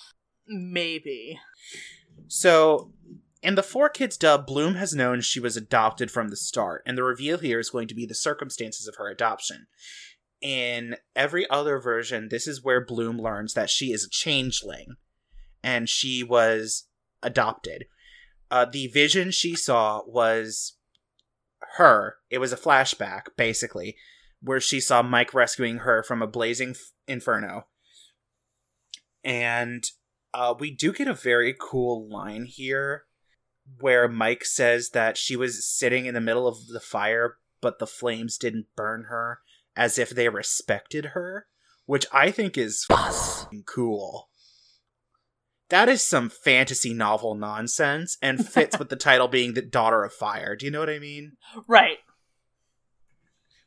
[0.45, 1.39] Maybe.
[2.27, 2.91] So,
[3.45, 6.97] in the Four Kids dub, Bloom has known she was adopted from the start, and
[6.97, 9.67] the reveal here is going to be the circumstances of her adoption.
[10.41, 14.95] In every other version, this is where Bloom learns that she is a changeling,
[15.63, 16.87] and she was
[17.21, 17.85] adopted.
[18.49, 20.77] Uh, the vision she saw was
[21.77, 22.15] her.
[22.31, 23.95] It was a flashback, basically,
[24.41, 27.67] where she saw Mike rescuing her from a blazing f- inferno.
[29.23, 29.83] And
[30.33, 33.03] uh, we do get a very cool line here
[33.79, 37.87] where Mike says that she was sitting in the middle of the fire, but the
[37.87, 39.39] flames didn't burn her,
[39.75, 41.47] as if they respected her,
[41.85, 42.87] which I think is
[43.65, 44.29] cool.
[45.69, 50.13] That is some fantasy novel nonsense and fits with the title being the daughter of
[50.13, 50.55] fire.
[50.55, 51.33] Do you know what I mean?
[51.67, 51.97] Right.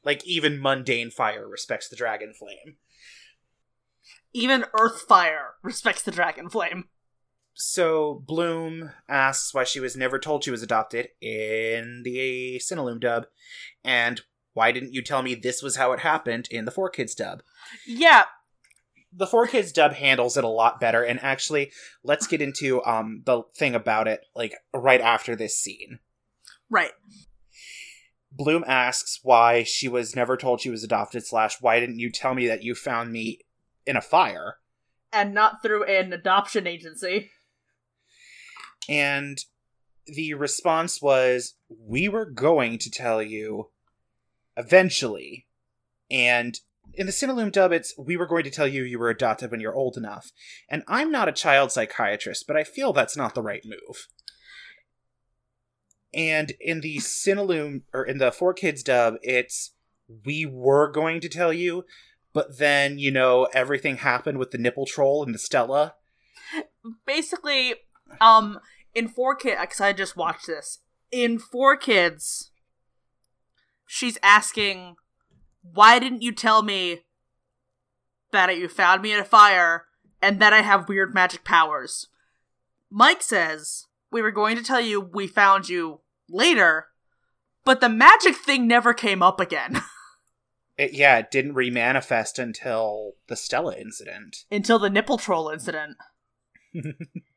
[0.05, 2.77] Like even mundane fire respects the dragon flame.
[4.33, 6.85] Even earth fire respects the dragon flame.
[7.61, 13.27] So Bloom asks why she was never told she was adopted in the Cinelume dub,
[13.83, 14.21] and
[14.55, 17.43] why didn't you tell me this was how it happened in the Four Kids dub?
[17.85, 18.27] Yeah,
[19.13, 21.73] The Four Kids dub handles it a lot better, and actually,
[22.05, 25.99] let's get into um the thing about it like right after this scene.
[26.71, 26.93] right.
[28.31, 31.27] Bloom asks why she was never told she was adopted.
[31.27, 33.41] Slash, why didn't you tell me that you found me
[33.85, 34.59] in a fire?
[35.13, 37.31] And not through an adoption agency.
[38.89, 39.39] And
[40.07, 43.71] the response was, We were going to tell you
[44.57, 45.47] eventually.
[46.11, 46.59] And
[46.95, 49.61] in the Cinelume dub, it's, We were going to tell you you were adopted when
[49.61, 50.33] you're old enough.
[50.69, 54.09] And I'm not a child psychiatrist, but I feel that's not the right move.
[56.15, 59.73] And in the Cinelume, or in the Four Kids dub, it's,
[60.25, 61.85] We were going to tell you,
[62.33, 65.95] but then, you know, everything happened with the nipple troll and the Stella.
[67.05, 67.75] Basically,
[68.21, 68.59] um,
[68.95, 70.79] in Four Kids, because I just watched this.
[71.11, 72.51] In Four Kids,
[73.87, 74.97] she's asking,
[75.63, 77.01] why didn't you tell me
[78.33, 79.87] that you found me in a fire
[80.21, 82.09] and that I have weird magic powers?
[82.91, 86.87] Mike says, we were going to tell you we found you later,
[87.65, 89.83] but the magic thing never came up again
[90.79, 94.45] It, yeah, it didn't remanifest until the Stella incident.
[94.49, 95.97] until the nipple troll incident.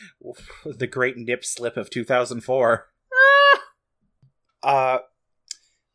[0.64, 2.88] the great nip slip of 2004.
[3.14, 3.60] Ah!
[4.62, 4.98] Uh,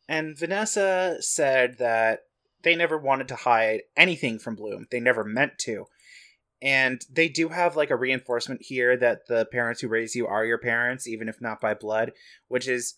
[0.08, 2.20] and Vanessa said that
[2.62, 4.86] they never wanted to hide anything from Bloom.
[4.90, 5.86] They never meant to.
[6.60, 10.44] And they do have like a reinforcement here that the parents who raise you are
[10.44, 12.12] your parents, even if not by blood,
[12.48, 12.94] which is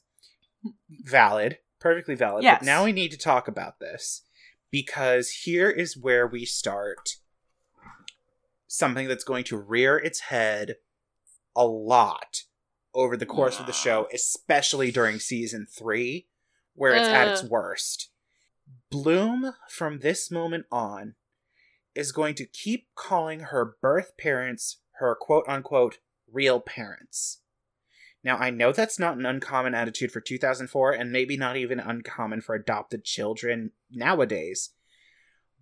[0.89, 2.43] valid, perfectly valid.
[2.43, 2.61] Yes.
[2.61, 4.23] But now we need to talk about this
[4.71, 7.17] because here is where we start
[8.67, 10.77] something that's going to rear its head
[11.57, 12.43] a lot
[12.95, 16.27] over the course of the show, especially during season three,
[16.75, 17.49] where it's at its Uh.
[17.49, 18.11] worst.
[18.91, 21.15] Bloom, from this moment on,
[21.95, 25.99] is going to keep calling her birth parents her quote unquote
[26.31, 27.41] real parents.
[28.23, 32.43] Now, I know that's not an uncommon attitude for 2004, and maybe not even uncommon
[32.43, 34.71] for adopted children nowadays.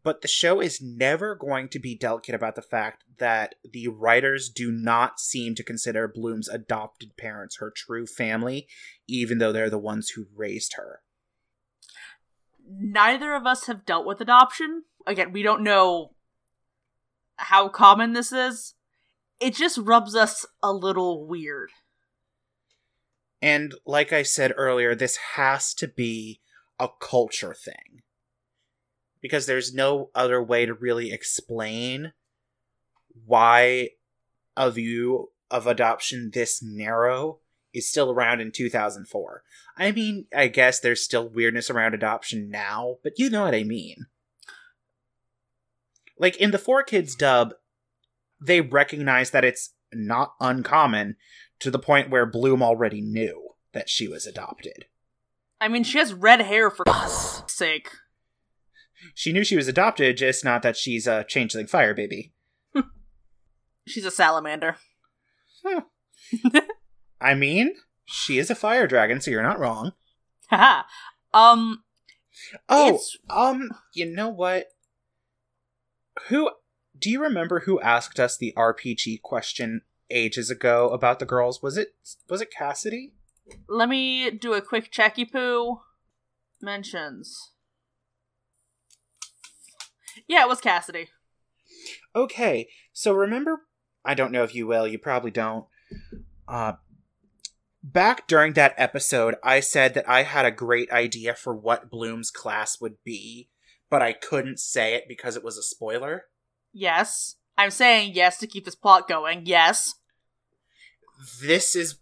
[0.05, 4.49] But the show is never going to be delicate about the fact that the writers
[4.49, 8.69] do not seem to consider Bloom's adopted parents her true family,
[9.07, 11.01] even though they're the ones who raised her.
[12.71, 14.85] neither of us have dealt with adoption.
[15.07, 16.13] Again, we don't know
[17.37, 18.75] how common this is.
[19.41, 21.71] It just rubs us a little weird.
[23.41, 26.41] And like I said earlier, this has to be
[26.79, 28.03] a culture thing.
[29.21, 32.13] Because there's no other way to really explain
[33.27, 33.91] why
[34.57, 37.39] a view of adoption this narrow
[37.73, 39.43] is still around in 2004.
[39.77, 43.63] I mean, I guess there's still weirdness around adoption now, but you know what I
[43.65, 44.07] mean.
[46.19, 47.55] Like in the 4Kids dub,
[48.41, 51.17] they recognize that it's not uncommon
[51.61, 54.87] to the point where Bloom already knew that she was adopted.
[55.61, 56.85] I mean, she has red hair for
[57.47, 57.91] sake.
[59.15, 62.33] She knew she was adopted, just not that she's a changeling fire baby.
[63.87, 64.77] She's a salamander.
[65.65, 65.83] Huh.
[67.21, 67.75] I mean,
[68.05, 69.93] she is a fire dragon, so you're not wrong.
[70.51, 70.83] Haha.
[71.33, 71.83] um.
[72.69, 74.67] Oh, It's- um, you know what?
[76.29, 76.51] Who
[76.99, 81.63] do you remember who asked us the RPG question ages ago about the girls?
[81.63, 81.95] Was it
[82.29, 83.13] was it Cassidy?
[83.69, 85.81] Let me do a quick checky poo.
[86.61, 87.53] Mentions.
[90.29, 91.09] Yeah, it was Cassidy.
[92.15, 93.63] Okay, so remember,
[94.05, 95.65] I don't know if you will, you probably don't.
[96.47, 96.75] Uh,
[97.83, 102.31] back during that episode, I said that I had a great idea for what Bloom's
[102.31, 103.49] class would be,
[103.91, 106.25] but I couldn't say it because it was a spoiler.
[106.73, 107.37] Yes.
[107.57, 109.43] I'm saying yes to keep this plot going.
[109.47, 109.95] Yes.
[111.43, 111.97] This is.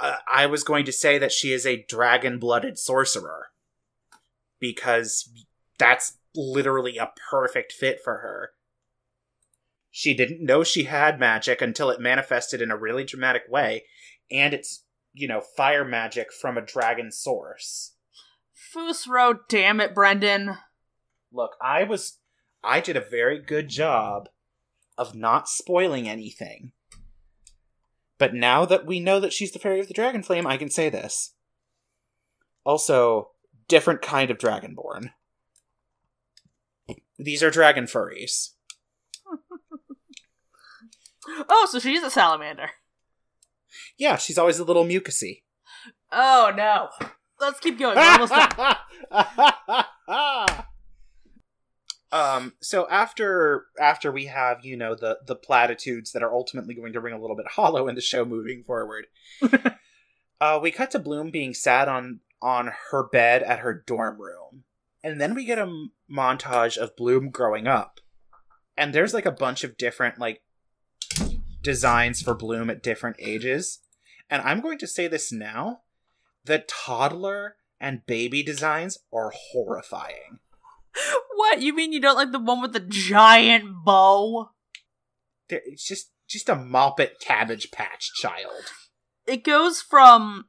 [0.00, 3.48] Uh, I was going to say that she is a dragon blooded sorcerer.
[4.58, 5.30] Because
[5.78, 8.50] that's literally a perfect fit for her.
[9.90, 13.84] She didn't know she had magic until it manifested in a really dramatic way,
[14.30, 17.94] and it's, you know, fire magic from a dragon source.
[18.74, 20.56] Foosro, damn it, Brendan.
[21.30, 22.18] Look, I was.
[22.64, 24.28] I did a very good job
[24.96, 26.72] of not spoiling anything.
[28.18, 30.70] But now that we know that she's the fairy of the dragon flame, I can
[30.70, 31.34] say this.
[32.64, 33.30] Also,
[33.68, 35.10] different kind of dragonborn.
[37.22, 38.50] These are dragon furries.
[41.48, 42.70] Oh, so she's a salamander.
[43.96, 45.42] Yeah, she's always a little mucusy.
[46.10, 46.88] Oh no.
[47.40, 47.96] Let's keep going.
[47.96, 48.32] We're almost
[49.08, 50.64] done.
[52.12, 56.92] um so after after we have you know the the platitudes that are ultimately going
[56.92, 59.06] to ring a little bit hollow in the show moving forward
[60.40, 64.64] uh we cut to bloom being sat on on her bed at her dorm room
[65.04, 68.00] and then we get a m- montage of bloom growing up
[68.76, 70.42] and there's like a bunch of different like
[71.62, 73.80] designs for bloom at different ages
[74.28, 75.80] and i'm going to say this now
[76.44, 80.38] the toddler and baby designs are horrifying
[81.36, 81.62] What?
[81.62, 84.50] You mean you don't like the one with the giant bow?
[85.48, 88.64] There- it's just just a moppet cabbage patch child
[89.26, 90.46] It goes from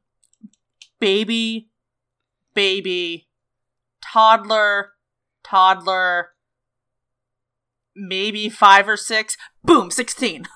[1.00, 1.70] baby,
[2.54, 3.28] baby,
[4.12, 4.92] toddler,
[5.44, 6.30] toddler,
[7.96, 10.46] maybe five or six, boom, 16.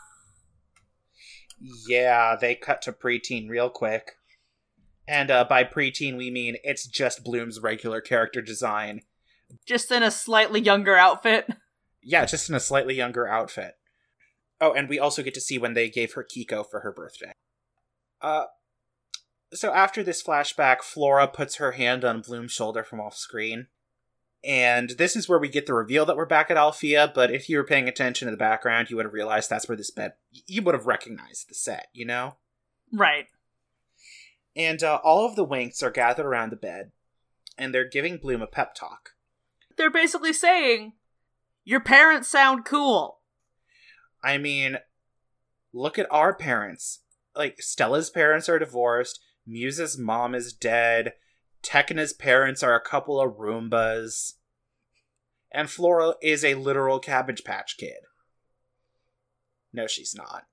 [1.89, 4.11] yeah they cut to preteen real quick
[5.07, 9.01] and uh, by preteen we mean it's just bloom's regular character design
[9.65, 11.49] Just in a slightly younger outfit.
[12.03, 13.73] yeah just in a slightly younger outfit
[14.61, 17.31] oh and we also get to see when they gave her kiko for her birthday
[18.21, 18.43] uh
[19.53, 23.67] so after this flashback flora puts her hand on bloom's shoulder from off screen
[24.43, 27.49] and this is where we get the reveal that we're back at Alfea but if
[27.49, 30.13] you were paying attention to the background you would have realized that's where this bed
[30.45, 32.35] you would have recognized the set you know
[32.93, 33.27] Right.
[34.55, 36.91] and uh, all of the Winx are gathered around the bed
[37.57, 39.11] and they're giving bloom a pep talk
[39.77, 40.93] They're basically saying,
[41.65, 43.19] Your parents sound cool.
[44.23, 44.77] I mean,
[45.73, 46.99] look at our parents.
[47.35, 51.13] Like, Stella's parents are divorced, Musa's mom is dead,
[51.63, 54.33] Tecna's parents are a couple of Roombas,
[55.51, 57.97] and Flora is a literal Cabbage Patch Kid.
[59.73, 60.43] No, she's not.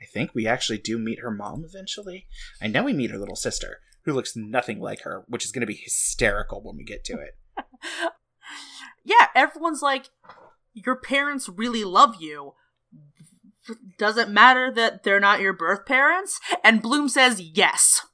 [0.00, 2.26] I think we actually do meet her mom eventually.
[2.60, 5.60] I know we meet her little sister, who looks nothing like her, which is going
[5.60, 7.38] to be hysterical when we get to it.
[9.04, 10.10] Yeah, everyone's like,
[10.74, 12.54] Your parents really love you.
[13.98, 16.40] Does it matter that they're not your birth parents?
[16.64, 18.04] And Bloom says yes.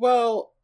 [0.00, 0.54] Well,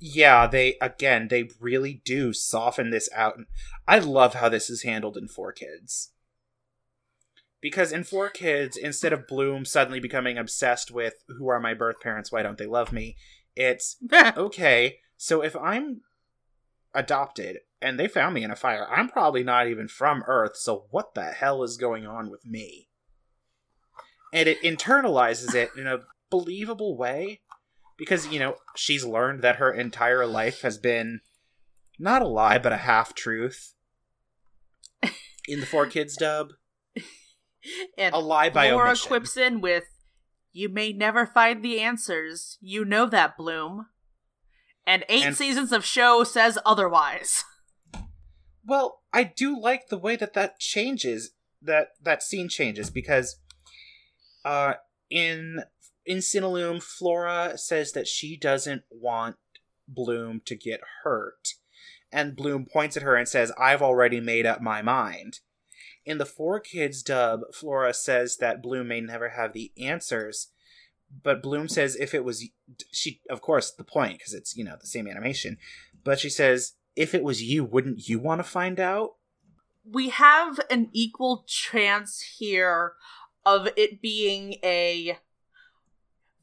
[0.00, 3.38] yeah, they again, they really do soften this out.
[3.86, 6.10] I love how this is handled in Four Kids.
[7.60, 12.00] Because in Four Kids, instead of Bloom suddenly becoming obsessed with who are my birth
[12.00, 13.16] parents, why don't they love me?
[13.54, 13.96] It's
[14.36, 16.00] okay, so if I'm
[16.92, 20.86] adopted and they found me in a fire, I'm probably not even from Earth, so
[20.90, 22.88] what the hell is going on with me?
[24.32, 27.40] And it internalizes it in a believable way
[27.98, 31.20] because, you know, she's learned that her entire life has been
[31.98, 33.74] not a lie, but a half truth.
[35.48, 36.48] In the Four Kids dub,
[37.98, 39.08] And a lie by Laura omission.
[39.08, 39.84] quips in with,
[40.52, 42.56] "You may never find the answers.
[42.60, 43.86] You know that, Bloom."
[44.86, 47.44] And eight And- seasons of show says otherwise.
[48.64, 51.30] Well, I do like the way that that changes
[51.62, 53.40] that that scene changes because
[54.44, 54.74] uh
[55.08, 55.62] in
[56.08, 59.36] in Cinelume Flora says that she doesn't want
[59.86, 61.54] Bloom to get hurt
[62.10, 65.40] and Bloom points at her and says I've already made up my mind.
[66.04, 70.48] In the Four Kids dub, Flora says that Bloom may never have the answers,
[71.22, 72.44] but Bloom says if it was
[72.90, 75.58] she of course the point because it's you know the same animation,
[76.02, 79.12] but she says if it was you, wouldn't you want to find out?
[79.90, 82.92] we have an equal chance here
[83.46, 85.18] of it being a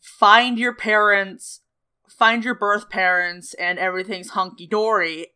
[0.05, 1.61] find your parents,
[2.07, 5.27] find your birth parents, and everything's hunky dory,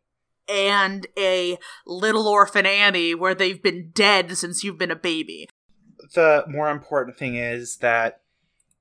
[0.48, 5.48] and a little orphan Annie where they've been dead since you've been a baby.
[6.14, 8.22] The more important thing is that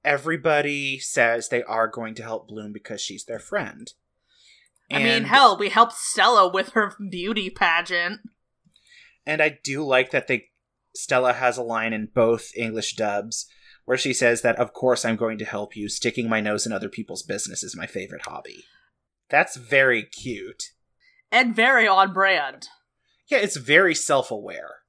[0.04, 3.92] everybody says they are going to help Bloom because she's their friend.
[4.92, 8.22] I mean, hell, we helped Stella with her beauty pageant.
[9.26, 10.50] And I do like that they
[10.96, 13.46] Stella has a line in both English dubs
[13.90, 15.90] where she says that of course I'm going to help you.
[15.90, 18.66] Sticking my nose in other people's business is my favorite hobby.
[19.30, 20.66] That's very cute.
[21.32, 22.68] And very on brand.
[23.32, 24.82] Yeah, it's very self-aware.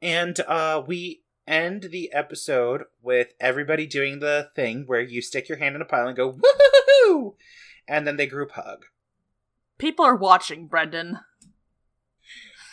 [0.00, 5.58] And uh we end the episode with everybody doing the thing where you stick your
[5.58, 7.34] hand in a pile and go woohoo
[7.88, 8.84] and then they group hug.
[9.76, 11.18] People are watching, Brendan.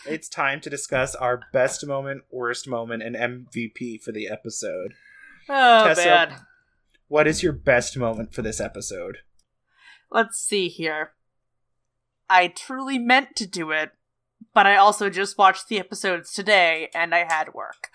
[0.06, 4.94] It's time to discuss our best moment, worst moment, and MVP for the episode.
[5.50, 6.36] Oh, Tessa, bad.
[7.08, 9.20] What is your best moment for this episode?
[10.12, 11.14] Let's see here.
[12.30, 13.92] I truly meant to do it,
[14.54, 17.90] but I also just watched the episodes today and I had work.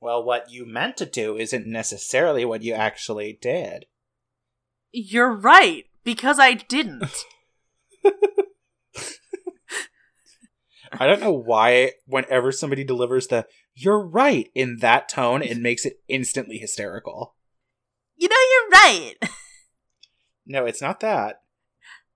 [0.00, 3.86] Well, what you meant to do isn't necessarily what you actually did.
[4.92, 7.04] You're right, because I didn't.
[10.92, 13.46] I don't know why, whenever somebody delivers the
[13.76, 17.36] you're right in that tone, it makes it instantly hysterical.
[18.16, 19.14] you know, you're right.
[20.48, 21.40] No, it's not that.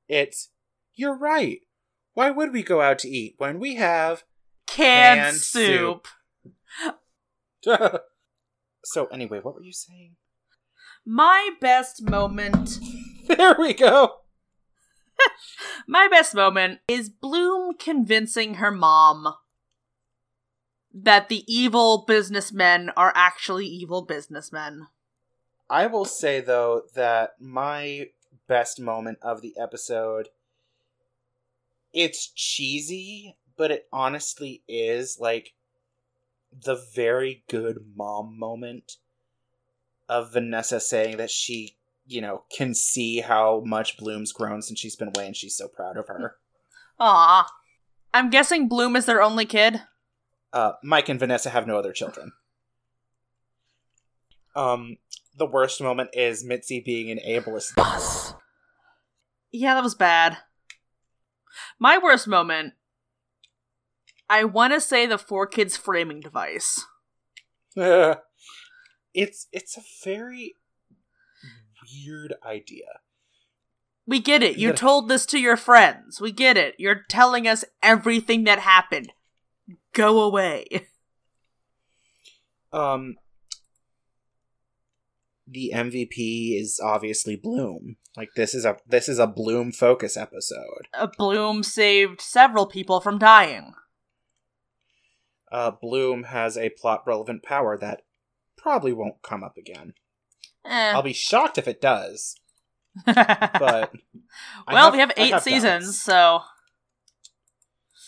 [0.08, 0.50] It's
[0.94, 1.58] you're right.
[2.14, 4.22] Why would we go out to eat when we have.
[4.68, 6.06] Canned, Canned soup.
[7.64, 7.64] soup.
[8.84, 10.14] so, anyway, what were you saying?
[11.04, 12.78] My best moment.
[13.26, 14.11] There we go.
[15.88, 19.34] My best moment is Bloom convincing her mom
[20.93, 24.88] that the evil businessmen are actually evil businessmen.
[25.68, 28.09] I will say though that my
[28.49, 30.28] best moment of the episode
[31.93, 35.55] it's cheesy, but it honestly is like
[36.53, 38.97] the very good mom moment
[40.09, 41.76] of Vanessa saying that she,
[42.07, 45.68] you know, can see how much Bloom's grown since she's been away and she's so
[45.68, 46.36] proud of her.
[46.99, 47.47] Aw.
[48.12, 49.82] I'm guessing Bloom is their only kid.
[50.53, 52.32] Uh, Mike and Vanessa have no other children.
[54.57, 54.96] Um,
[55.36, 58.34] the worst moment is Mitzi being an ableist boss.
[59.53, 60.38] Yeah, that was bad.
[61.78, 62.74] My worst moment.
[64.28, 66.84] I want to say the four kids framing device.
[67.76, 70.55] it's it's a very
[72.07, 73.01] weird idea.
[74.07, 74.57] We get it.
[74.57, 76.20] You gotta- told this to your friends.
[76.20, 76.74] We get it.
[76.78, 79.12] You're telling us everything that happened.
[79.92, 80.66] Go away.
[82.72, 83.16] Um,
[85.46, 87.96] the MVP is obviously Bloom.
[88.16, 90.86] Like this is a this is a Bloom focus episode.
[90.94, 93.74] Uh, Bloom saved several people from dying.
[95.50, 98.02] Uh, Bloom has a plot relevant power that
[98.56, 99.94] probably won't come up again.
[100.64, 100.92] Eh.
[100.92, 102.36] I'll be shocked if it does,
[103.06, 103.92] but
[104.70, 105.44] well, we have eight doubts.
[105.44, 106.42] seasons, so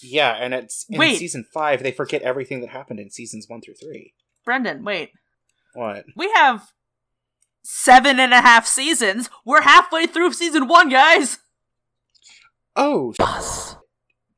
[0.02, 1.18] Yeah, and it's in Wait.
[1.18, 1.82] season five.
[1.82, 4.14] They forget everything that happened in seasons one through three.
[4.44, 5.10] Brendan, wait.
[5.74, 6.04] What?
[6.16, 6.72] We have
[7.62, 9.30] seven and a half seasons.
[9.44, 11.38] We're halfway through season one, guys.
[12.74, 13.12] Oh,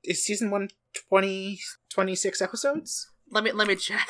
[0.02, 0.68] is season one
[1.08, 1.58] 20,
[1.90, 3.10] 26 episodes?
[3.30, 4.08] Let me let me check.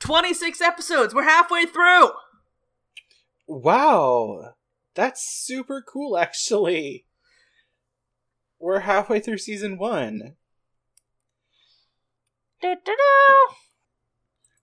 [0.00, 1.14] 26 episodes.
[1.14, 2.10] We're halfway through.
[3.48, 4.54] Wow,
[4.94, 6.16] that's super cool.
[6.18, 7.05] Actually,
[8.58, 10.36] we're halfway through season one.
[12.60, 12.92] Do-do-do.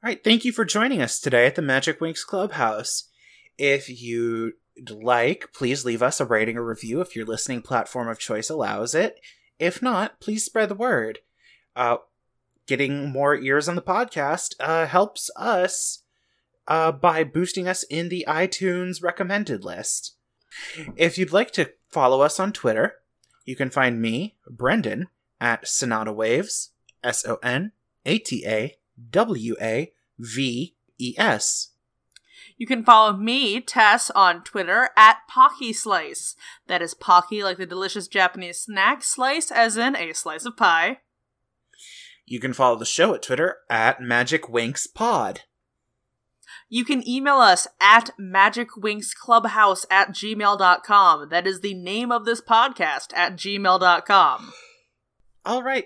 [0.04, 3.10] All right, thank you for joining us today at the Magic Winx Clubhouse.
[3.58, 4.54] If you'd
[4.90, 8.96] like, please leave us a rating or review if your listening platform of choice allows
[8.96, 9.20] it.
[9.60, 11.20] If not, please spread the word.
[11.76, 11.98] Uh,
[12.68, 16.04] getting more ears on the podcast uh, helps us
[16.68, 20.16] uh, by boosting us in the iTunes recommended list.
[20.96, 22.96] If you'd like to follow us on Twitter,
[23.46, 25.08] you can find me, Brendan,
[25.40, 26.72] at Sonata Waves,
[27.04, 27.72] S O N
[28.06, 28.78] A T A
[29.10, 31.70] W A V E S.
[32.58, 36.36] You can follow me, Tess, on Twitter at Pocky Slice.
[36.68, 41.00] That is Pocky like the delicious Japanese snack, slice as in a slice of pie.
[42.26, 45.42] You can follow the show at Twitter at Magic Winx Pod.
[46.70, 51.30] You can email us at magicwinxclubhouse at gmail.com.
[51.30, 54.54] That is the name of this podcast at gmail.com.
[55.46, 55.86] All right.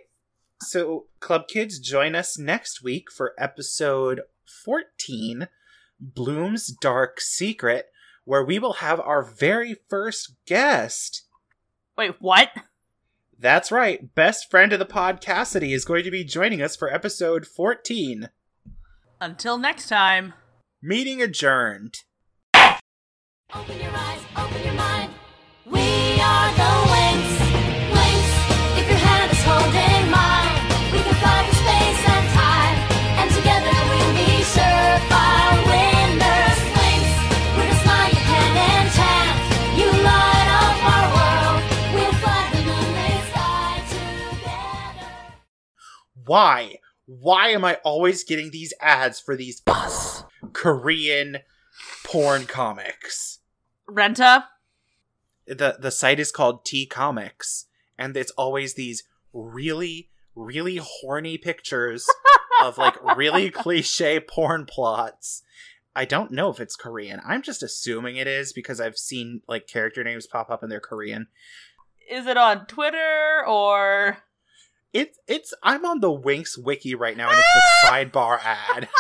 [0.62, 4.22] So, Club Kids, join us next week for episode
[4.66, 5.48] 14
[6.00, 7.88] Bloom's Dark Secret,
[8.26, 11.24] where we will have our very first guest.
[11.98, 12.50] Wait, what?
[13.40, 14.14] That's right.
[14.16, 18.30] Best friend of the podcastity is going to be joining us for episode 14.
[19.22, 20.34] Until next time.
[20.80, 22.04] Meeting adjourned.
[22.54, 25.12] Open your eyes, open your mind.
[25.66, 26.68] We are the
[28.78, 30.54] if your hand is holding mine,
[30.94, 32.78] we can fly through space and time.
[33.18, 36.62] And together we'll be surefire winners.
[37.58, 39.34] With a smile you can enchant.
[39.82, 41.62] You light up our world.
[41.98, 45.10] We'll fly the moonlit sky together.
[46.24, 46.78] Why?
[47.08, 49.64] Why am I always getting these ads for these
[50.54, 51.40] Korean
[52.04, 53.40] porn comics?
[53.90, 54.44] Renta?
[55.48, 57.66] the the site is called T Comics,
[57.98, 59.04] and it's always these
[59.34, 62.08] really really horny pictures
[62.64, 65.44] of like really cliche porn plots.
[65.96, 67.22] I don't know if it's Korean.
[67.26, 70.80] I'm just assuming it is because I've seen like character names pop up and they're
[70.80, 71.28] Korean.
[72.10, 74.18] Is it on Twitter or.
[74.94, 78.88] It it's I'm on the Winx wiki right now and it's the sidebar ad.